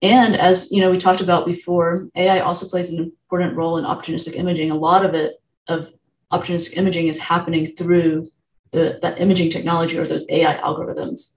And 0.00 0.34
as 0.34 0.70
you 0.70 0.80
know, 0.80 0.90
we 0.90 0.96
talked 0.96 1.20
about 1.20 1.44
before, 1.44 2.08
AI 2.14 2.40
also 2.40 2.66
plays 2.66 2.90
an 2.90 2.98
important 2.98 3.54
role 3.54 3.76
in 3.76 3.84
opportunistic 3.84 4.34
imaging. 4.36 4.70
A 4.70 4.74
lot 4.74 5.04
of 5.04 5.12
it 5.14 5.34
of 5.68 5.92
opportunistic 6.32 6.78
imaging 6.78 7.08
is 7.08 7.18
happening 7.18 7.66
through 7.66 8.28
the, 8.70 8.98
that 9.02 9.20
imaging 9.20 9.50
technology 9.50 9.98
or 9.98 10.06
those 10.06 10.24
AI 10.30 10.56
algorithms. 10.58 11.36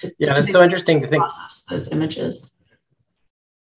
To, 0.00 0.12
yeah, 0.18 0.34
to 0.34 0.40
it's 0.42 0.52
so 0.52 0.62
interesting 0.62 1.00
to 1.00 1.08
think 1.08 1.22
process 1.22 1.64
those 1.68 1.90
images. 1.90 2.56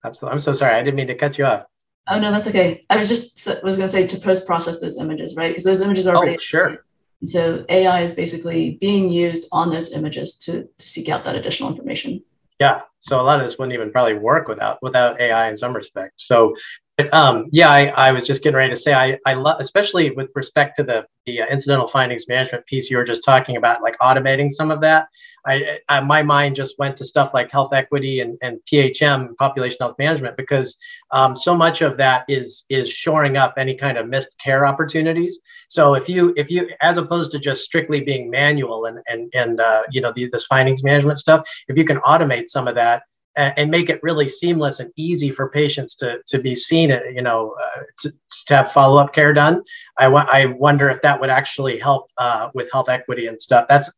Absolutely. 0.04 0.34
I'm 0.34 0.40
so 0.40 0.52
sorry. 0.52 0.76
I 0.76 0.82
didn't 0.82 0.96
mean 0.96 1.06
to 1.08 1.14
cut 1.14 1.38
you 1.38 1.46
off. 1.46 1.64
Oh 2.08 2.18
no, 2.18 2.30
that's 2.30 2.46
okay. 2.48 2.84
I 2.88 2.96
was 2.96 3.08
just 3.08 3.46
was 3.62 3.76
going 3.76 3.88
to 3.88 3.92
say 3.92 4.06
to 4.06 4.20
post 4.20 4.46
process 4.46 4.80
those 4.80 4.98
images, 4.98 5.36
right? 5.36 5.48
Because 5.48 5.64
those 5.64 5.80
images 5.80 6.06
are 6.06 6.14
oh, 6.14 6.18
already. 6.18 6.36
Oh, 6.36 6.38
sure. 6.38 6.84
And 7.20 7.28
so 7.28 7.64
AI 7.68 8.02
is 8.02 8.14
basically 8.14 8.78
being 8.80 9.10
used 9.10 9.48
on 9.52 9.70
those 9.70 9.92
images 9.92 10.38
to 10.40 10.68
to 10.78 10.88
seek 10.88 11.08
out 11.08 11.24
that 11.24 11.34
additional 11.34 11.70
information. 11.70 12.22
Yeah. 12.60 12.82
So 13.00 13.20
a 13.20 13.22
lot 13.22 13.40
of 13.40 13.46
this 13.46 13.58
wouldn't 13.58 13.74
even 13.74 13.90
probably 13.90 14.14
work 14.14 14.48
without 14.48 14.82
without 14.82 15.20
AI 15.20 15.48
in 15.48 15.56
some 15.56 15.74
respect. 15.74 16.14
So 16.16 16.54
but, 16.96 17.12
um, 17.12 17.48
yeah, 17.52 17.68
I, 17.70 17.86
I 17.88 18.12
was 18.12 18.26
just 18.26 18.42
getting 18.42 18.56
ready 18.56 18.70
to 18.70 18.76
say 18.76 18.94
I, 18.94 19.18
I 19.26 19.34
love, 19.34 19.60
especially 19.60 20.10
with 20.10 20.30
respect 20.34 20.76
to 20.76 20.82
the, 20.82 21.06
the 21.26 21.42
uh, 21.42 21.46
incidental 21.46 21.88
findings 21.88 22.26
management 22.28 22.66
piece 22.66 22.90
you 22.90 22.96
were 22.96 23.04
just 23.04 23.24
talking 23.24 23.56
about, 23.56 23.82
like 23.82 23.98
automating 23.98 24.50
some 24.50 24.70
of 24.70 24.80
that. 24.80 25.08
I, 25.46 25.78
I, 25.88 26.00
my 26.00 26.22
mind 26.22 26.56
just 26.56 26.78
went 26.78 26.96
to 26.96 27.04
stuff 27.04 27.32
like 27.32 27.50
health 27.52 27.72
equity 27.72 28.20
and, 28.20 28.36
and 28.42 28.58
PHM, 28.70 29.36
population 29.36 29.78
health 29.80 29.94
management, 29.98 30.36
because 30.36 30.76
um, 31.12 31.36
so 31.36 31.54
much 31.54 31.82
of 31.82 31.96
that 31.98 32.24
is 32.28 32.64
is 32.68 32.90
shoring 32.90 33.36
up 33.36 33.54
any 33.56 33.74
kind 33.74 33.96
of 33.96 34.08
missed 34.08 34.36
care 34.38 34.66
opportunities. 34.66 35.38
So 35.68 35.94
if 35.94 36.08
you 36.08 36.34
if 36.36 36.50
you 36.50 36.70
as 36.80 36.96
opposed 36.96 37.30
to 37.32 37.38
just 37.38 37.62
strictly 37.62 38.00
being 38.00 38.28
manual 38.28 38.86
and 38.86 38.98
and 39.06 39.32
and 39.34 39.60
uh, 39.60 39.82
you 39.90 40.00
know 40.00 40.12
the, 40.14 40.28
this 40.28 40.46
findings 40.46 40.82
management 40.82 41.18
stuff, 41.18 41.48
if 41.68 41.76
you 41.76 41.84
can 41.84 41.98
automate 41.98 42.48
some 42.48 42.66
of 42.66 42.74
that, 42.74 43.04
and 43.36 43.70
make 43.70 43.90
it 43.90 44.02
really 44.02 44.28
seamless 44.28 44.80
and 44.80 44.90
easy 44.96 45.30
for 45.30 45.50
patients 45.50 45.94
to, 45.96 46.18
to 46.26 46.38
be 46.38 46.54
seen, 46.54 46.90
uh, 46.90 47.00
you 47.14 47.20
know, 47.20 47.54
uh, 47.62 47.82
to, 48.00 48.12
to 48.46 48.56
have 48.56 48.72
follow 48.72 48.96
up 48.96 49.12
care 49.12 49.34
done. 49.34 49.62
I, 49.98 50.06
I 50.06 50.46
wonder 50.46 50.88
if 50.88 51.02
that 51.02 51.20
would 51.20 51.30
actually 51.30 51.78
help 51.78 52.10
uh, 52.18 52.48
with 52.54 52.70
health 52.72 52.88
equity 52.88 53.26
and 53.26 53.40
stuff. 53.40 53.66
That's 53.68 53.90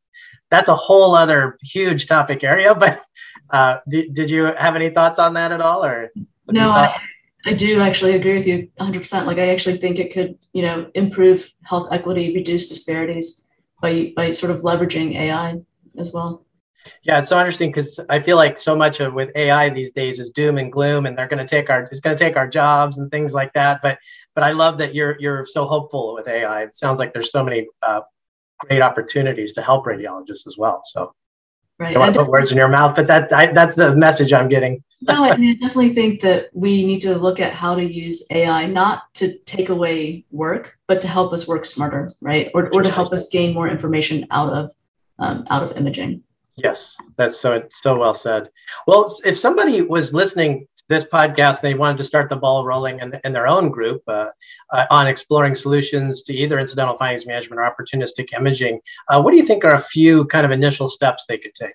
that's 0.50 0.68
a 0.68 0.74
whole 0.74 1.14
other 1.14 1.58
huge 1.62 2.06
topic 2.06 2.42
area. 2.42 2.74
But 2.78 3.00
uh, 3.50 3.78
did, 3.88 4.14
did 4.14 4.30
you 4.30 4.44
have 4.58 4.76
any 4.76 4.90
thoughts 4.90 5.18
on 5.18 5.34
that 5.34 5.52
at 5.52 5.60
all, 5.60 5.84
or 5.84 6.10
no? 6.48 6.70
I, 6.70 7.00
I 7.46 7.54
do 7.54 7.80
actually 7.80 8.14
agree 8.14 8.34
with 8.34 8.46
you 8.46 8.68
100. 8.76 9.00
percent 9.00 9.26
Like 9.26 9.38
I 9.38 9.48
actually 9.48 9.78
think 9.78 9.98
it 9.98 10.12
could, 10.12 10.38
you 10.52 10.62
know, 10.62 10.90
improve 10.94 11.50
health 11.62 11.88
equity, 11.92 12.34
reduce 12.34 12.68
disparities 12.68 13.46
by 13.80 14.12
by 14.16 14.32
sort 14.32 14.50
of 14.50 14.62
leveraging 14.62 15.14
AI 15.14 15.60
as 15.96 16.12
well. 16.12 16.44
Yeah, 17.02 17.18
it's 17.18 17.28
so 17.28 17.38
interesting 17.38 17.70
because 17.70 18.00
I 18.08 18.20
feel 18.20 18.36
like 18.36 18.58
so 18.58 18.76
much 18.76 19.00
of 19.00 19.14
with 19.14 19.30
AI 19.34 19.70
these 19.70 19.92
days 19.92 20.18
is 20.18 20.30
doom 20.30 20.58
and 20.58 20.72
gloom, 20.72 21.06
and 21.06 21.16
they're 21.16 21.28
going 21.28 21.44
to 21.44 21.48
take 21.48 21.70
our 21.70 21.82
it's 21.84 22.00
going 22.00 22.16
to 22.16 22.24
take 22.24 22.36
our 22.36 22.48
jobs 22.48 22.98
and 22.98 23.10
things 23.10 23.34
like 23.34 23.52
that. 23.54 23.80
But 23.82 23.98
but 24.34 24.44
I 24.44 24.52
love 24.52 24.78
that 24.78 24.94
you're 24.94 25.16
you're 25.20 25.46
so 25.46 25.66
hopeful 25.66 26.14
with 26.14 26.28
AI. 26.28 26.62
It 26.62 26.74
sounds 26.74 26.98
like 26.98 27.12
there's 27.12 27.30
so 27.30 27.42
many 27.42 27.66
uh, 27.82 28.02
great 28.60 28.82
opportunities 28.82 29.52
to 29.54 29.62
help 29.62 29.86
radiologists 29.86 30.46
as 30.46 30.56
well. 30.58 30.82
So 30.84 31.12
right. 31.78 31.90
I 31.90 31.92
don't 31.92 32.00
want 32.00 32.14
to 32.14 32.20
put 32.20 32.30
words 32.30 32.50
in 32.50 32.56
your 32.56 32.68
mouth, 32.68 32.94
but 32.94 33.06
that 33.06 33.32
I, 33.32 33.52
that's 33.52 33.76
the 33.76 33.96
message 33.96 34.32
I'm 34.32 34.48
getting. 34.48 34.82
no, 35.02 35.24
I, 35.24 35.36
mean, 35.38 35.50
I 35.50 35.66
definitely 35.66 35.90
think 35.90 36.20
that 36.20 36.50
we 36.52 36.84
need 36.84 37.00
to 37.00 37.16
look 37.16 37.40
at 37.40 37.52
how 37.52 37.74
to 37.74 37.82
use 37.82 38.24
AI 38.30 38.66
not 38.66 39.12
to 39.14 39.38
take 39.40 39.68
away 39.68 40.24
work, 40.30 40.78
but 40.86 41.00
to 41.02 41.08
help 41.08 41.32
us 41.32 41.48
work 41.48 41.64
smarter, 41.64 42.12
right? 42.20 42.50
Or, 42.54 42.72
or 42.74 42.82
to 42.82 42.90
help 42.90 43.12
us 43.12 43.28
gain 43.28 43.54
more 43.54 43.68
information 43.68 44.26
out 44.30 44.52
of 44.52 44.70
um, 45.18 45.46
out 45.50 45.62
of 45.62 45.76
imaging. 45.76 46.22
Yes, 46.58 46.96
that's 47.16 47.40
so 47.40 47.62
so 47.82 47.96
well 47.96 48.14
said. 48.14 48.50
Well, 48.86 49.14
if 49.24 49.38
somebody 49.38 49.80
was 49.82 50.12
listening 50.12 50.66
this 50.88 51.04
podcast, 51.04 51.60
they 51.60 51.74
wanted 51.74 51.98
to 51.98 52.04
start 52.04 52.28
the 52.28 52.36
ball 52.36 52.64
rolling 52.64 52.98
in, 52.98 53.12
in 53.22 53.32
their 53.32 53.46
own 53.46 53.70
group 53.70 54.02
uh, 54.08 54.28
uh, 54.72 54.86
on 54.90 55.06
exploring 55.06 55.54
solutions 55.54 56.22
to 56.22 56.32
either 56.32 56.58
incidental 56.58 56.96
findings 56.96 57.26
management 57.26 57.60
or 57.60 57.70
opportunistic 57.70 58.32
imaging. 58.32 58.80
Uh, 59.08 59.20
what 59.20 59.30
do 59.30 59.36
you 59.36 59.46
think 59.46 59.64
are 59.64 59.74
a 59.74 59.78
few 59.78 60.24
kind 60.26 60.44
of 60.44 60.50
initial 60.50 60.88
steps 60.88 61.26
they 61.26 61.38
could 61.38 61.54
take? 61.54 61.74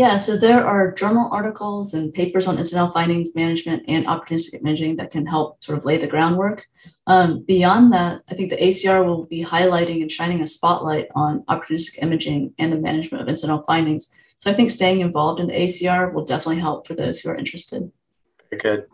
Yeah, 0.00 0.16
so 0.16 0.38
there 0.38 0.66
are 0.66 0.92
journal 0.92 1.28
articles 1.30 1.92
and 1.92 2.14
papers 2.14 2.46
on 2.46 2.56
incidental 2.56 2.90
findings 2.90 3.34
management 3.34 3.82
and 3.86 4.06
opportunistic 4.06 4.58
imaging 4.58 4.96
that 4.96 5.10
can 5.10 5.26
help 5.26 5.62
sort 5.62 5.76
of 5.76 5.84
lay 5.84 5.98
the 5.98 6.06
groundwork. 6.06 6.66
Um, 7.06 7.42
beyond 7.42 7.92
that, 7.92 8.22
I 8.26 8.34
think 8.34 8.48
the 8.48 8.56
ACR 8.56 9.04
will 9.04 9.26
be 9.26 9.44
highlighting 9.44 10.00
and 10.00 10.10
shining 10.10 10.40
a 10.40 10.46
spotlight 10.46 11.08
on 11.14 11.44
opportunistic 11.50 12.02
imaging 12.02 12.54
and 12.58 12.72
the 12.72 12.78
management 12.78 13.20
of 13.20 13.28
incidental 13.28 13.62
findings. 13.66 14.10
So 14.38 14.50
I 14.50 14.54
think 14.54 14.70
staying 14.70 15.00
involved 15.00 15.38
in 15.38 15.48
the 15.48 15.52
ACR 15.52 16.14
will 16.14 16.24
definitely 16.24 16.60
help 16.60 16.86
for 16.86 16.94
those 16.94 17.20
who 17.20 17.28
are 17.28 17.36
interested. 17.36 17.92
Very 18.48 18.62
good. 18.62 18.86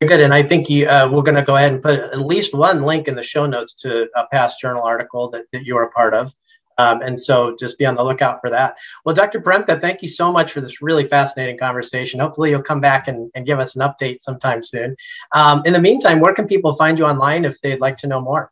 Very 0.00 0.08
good. 0.08 0.20
And 0.20 0.34
I 0.34 0.42
think 0.42 0.68
you, 0.68 0.88
uh, 0.88 1.08
we're 1.12 1.22
going 1.22 1.36
to 1.36 1.42
go 1.42 1.54
ahead 1.54 1.74
and 1.74 1.80
put 1.80 1.94
at 1.94 2.26
least 2.26 2.54
one 2.54 2.82
link 2.82 3.06
in 3.06 3.14
the 3.14 3.22
show 3.22 3.46
notes 3.46 3.72
to 3.82 4.08
a 4.16 4.26
past 4.32 4.58
journal 4.58 4.82
article 4.82 5.30
that, 5.30 5.44
that 5.52 5.64
you 5.64 5.76
are 5.76 5.84
a 5.84 5.92
part 5.92 6.12
of. 6.12 6.34
Um, 6.80 7.02
and 7.02 7.20
so 7.20 7.54
just 7.58 7.78
be 7.78 7.86
on 7.86 7.94
the 7.94 8.02
lookout 8.02 8.40
for 8.40 8.50
that. 8.50 8.74
Well, 9.04 9.14
Dr. 9.14 9.40
Porembka, 9.40 9.80
thank 9.80 10.02
you 10.02 10.08
so 10.08 10.32
much 10.32 10.52
for 10.52 10.60
this 10.60 10.80
really 10.80 11.04
fascinating 11.04 11.58
conversation. 11.58 12.20
Hopefully 12.20 12.50
you'll 12.50 12.62
come 12.62 12.80
back 12.80 13.08
and, 13.08 13.30
and 13.34 13.44
give 13.44 13.58
us 13.58 13.76
an 13.76 13.82
update 13.82 14.22
sometime 14.22 14.62
soon. 14.62 14.96
Um, 15.32 15.62
in 15.66 15.72
the 15.72 15.80
meantime, 15.80 16.20
where 16.20 16.34
can 16.34 16.46
people 16.46 16.72
find 16.74 16.98
you 16.98 17.04
online 17.04 17.44
if 17.44 17.60
they'd 17.60 17.80
like 17.80 17.96
to 17.98 18.06
know 18.06 18.20
more? 18.20 18.50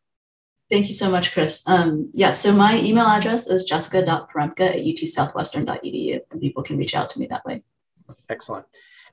Thank 0.71 0.89
you 0.89 0.95
so 0.95 1.11
much, 1.11 1.33
Chris. 1.33 1.63
Um, 1.67 2.11
yeah, 2.13 2.33
so 2.33 2.53
my 2.53 2.79
email 2.79 3.07
address 3.07 3.47
is 3.47 3.65
jessica.porembka 3.65 4.61
at 4.61 4.77
utsouthwestern.edu, 4.77 6.21
and 6.31 6.41
people 6.41 6.63
can 6.63 6.77
reach 6.77 6.95
out 6.95 7.09
to 7.11 7.19
me 7.19 7.27
that 7.29 7.45
way. 7.47 7.63
Excellent. 8.29 8.67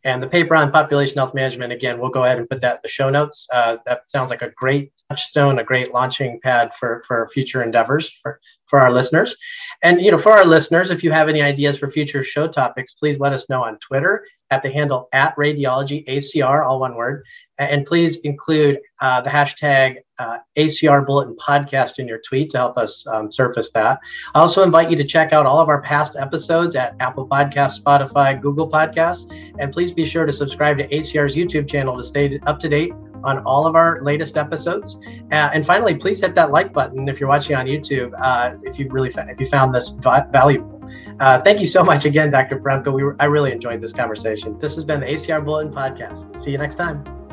And 0.03 0.21
the 0.21 0.27
paper 0.27 0.55
on 0.55 0.71
population 0.71 1.17
health 1.17 1.33
management, 1.33 1.71
again, 1.71 1.99
we'll 1.99 2.11
go 2.11 2.25
ahead 2.25 2.37
and 2.37 2.49
put 2.49 2.61
that 2.61 2.73
in 2.73 2.79
the 2.83 2.89
show 2.89 3.09
notes. 3.09 3.47
Uh, 3.51 3.77
that 3.85 4.09
sounds 4.09 4.29
like 4.29 4.41
a 4.41 4.49
great 4.51 4.91
touchstone, 5.09 5.59
a 5.59 5.63
great 5.63 5.93
launching 5.93 6.39
pad 6.41 6.71
for, 6.79 7.03
for 7.07 7.29
future 7.33 7.61
endeavors 7.61 8.11
for, 8.21 8.39
for 8.65 8.79
our 8.79 8.91
listeners. 8.91 9.35
And, 9.83 10.01
you 10.01 10.11
know, 10.11 10.17
for 10.17 10.31
our 10.31 10.45
listeners, 10.45 10.89
if 10.89 11.03
you 11.03 11.11
have 11.11 11.29
any 11.29 11.41
ideas 11.41 11.77
for 11.77 11.89
future 11.89 12.23
show 12.23 12.47
topics, 12.47 12.93
please 12.93 13.19
let 13.19 13.33
us 13.33 13.47
know 13.49 13.63
on 13.63 13.77
Twitter 13.79 14.25
at 14.51 14.63
the 14.63 14.69
handle 14.69 15.09
at 15.11 15.35
radiology 15.37 16.07
ACR, 16.07 16.65
all 16.65 16.79
one 16.79 16.95
word. 16.95 17.23
And 17.57 17.85
please 17.85 18.17
include 18.17 18.79
uh, 18.99 19.21
the 19.21 19.29
hashtag 19.29 19.97
uh, 20.19 20.39
ACR 20.57 21.05
Bulletin 21.05 21.35
Podcast 21.35 21.99
in 21.99 22.07
your 22.07 22.19
tweet 22.27 22.49
to 22.51 22.57
help 22.57 22.77
us 22.77 23.05
um, 23.07 23.31
surface 23.31 23.71
that. 23.71 23.99
I 24.33 24.39
also 24.39 24.63
invite 24.63 24.89
you 24.89 24.97
to 24.97 25.03
check 25.03 25.33
out 25.33 25.45
all 25.45 25.59
of 25.59 25.69
our 25.69 25.81
past 25.81 26.15
episodes 26.15 26.75
at 26.75 26.95
Apple 26.99 27.27
Podcasts, 27.27 27.81
Spotify, 27.81 28.39
Google 28.39 28.69
Podcasts. 28.69 29.31
And 29.59 29.71
please 29.71 29.93
be 29.93 30.05
sure 30.05 30.25
to 30.25 30.31
subscribe 30.31 30.77
to 30.79 30.87
ACR's 30.87 31.35
YouTube 31.35 31.69
channel 31.69 31.95
to 31.97 32.03
stay 32.03 32.39
up 32.45 32.59
to 32.59 32.69
date 32.69 32.93
on 33.23 33.39
all 33.39 33.65
of 33.65 33.75
our 33.75 34.01
latest 34.01 34.37
episodes. 34.37 34.97
Uh, 35.31 35.49
and 35.53 35.65
finally, 35.65 35.95
please 35.95 36.19
hit 36.19 36.35
that 36.35 36.51
like 36.51 36.73
button 36.73 37.07
if 37.07 37.19
you're 37.19 37.29
watching 37.29 37.55
on 37.55 37.65
YouTube. 37.65 38.11
Uh, 38.19 38.55
if 38.63 38.79
you 38.79 38.89
really 38.89 39.11
if 39.15 39.39
you 39.39 39.45
found 39.45 39.73
this 39.73 39.89
va- 39.89 40.27
valuable. 40.31 40.75
Uh, 41.19 41.41
thank 41.41 41.59
you 41.59 41.65
so 41.65 41.83
much 41.83 42.05
again, 42.05 42.29
Dr. 42.31 42.59
Porembka. 42.59 42.91
We 42.91 43.15
I 43.19 43.25
really 43.25 43.51
enjoyed 43.51 43.81
this 43.81 43.93
conversation. 43.93 44.57
This 44.59 44.75
has 44.75 44.83
been 44.83 44.99
the 44.99 45.07
ACR 45.07 45.43
Bulletin 45.43 45.73
Podcast. 45.73 46.39
See 46.39 46.51
you 46.51 46.57
next 46.57 46.75
time. 46.75 47.24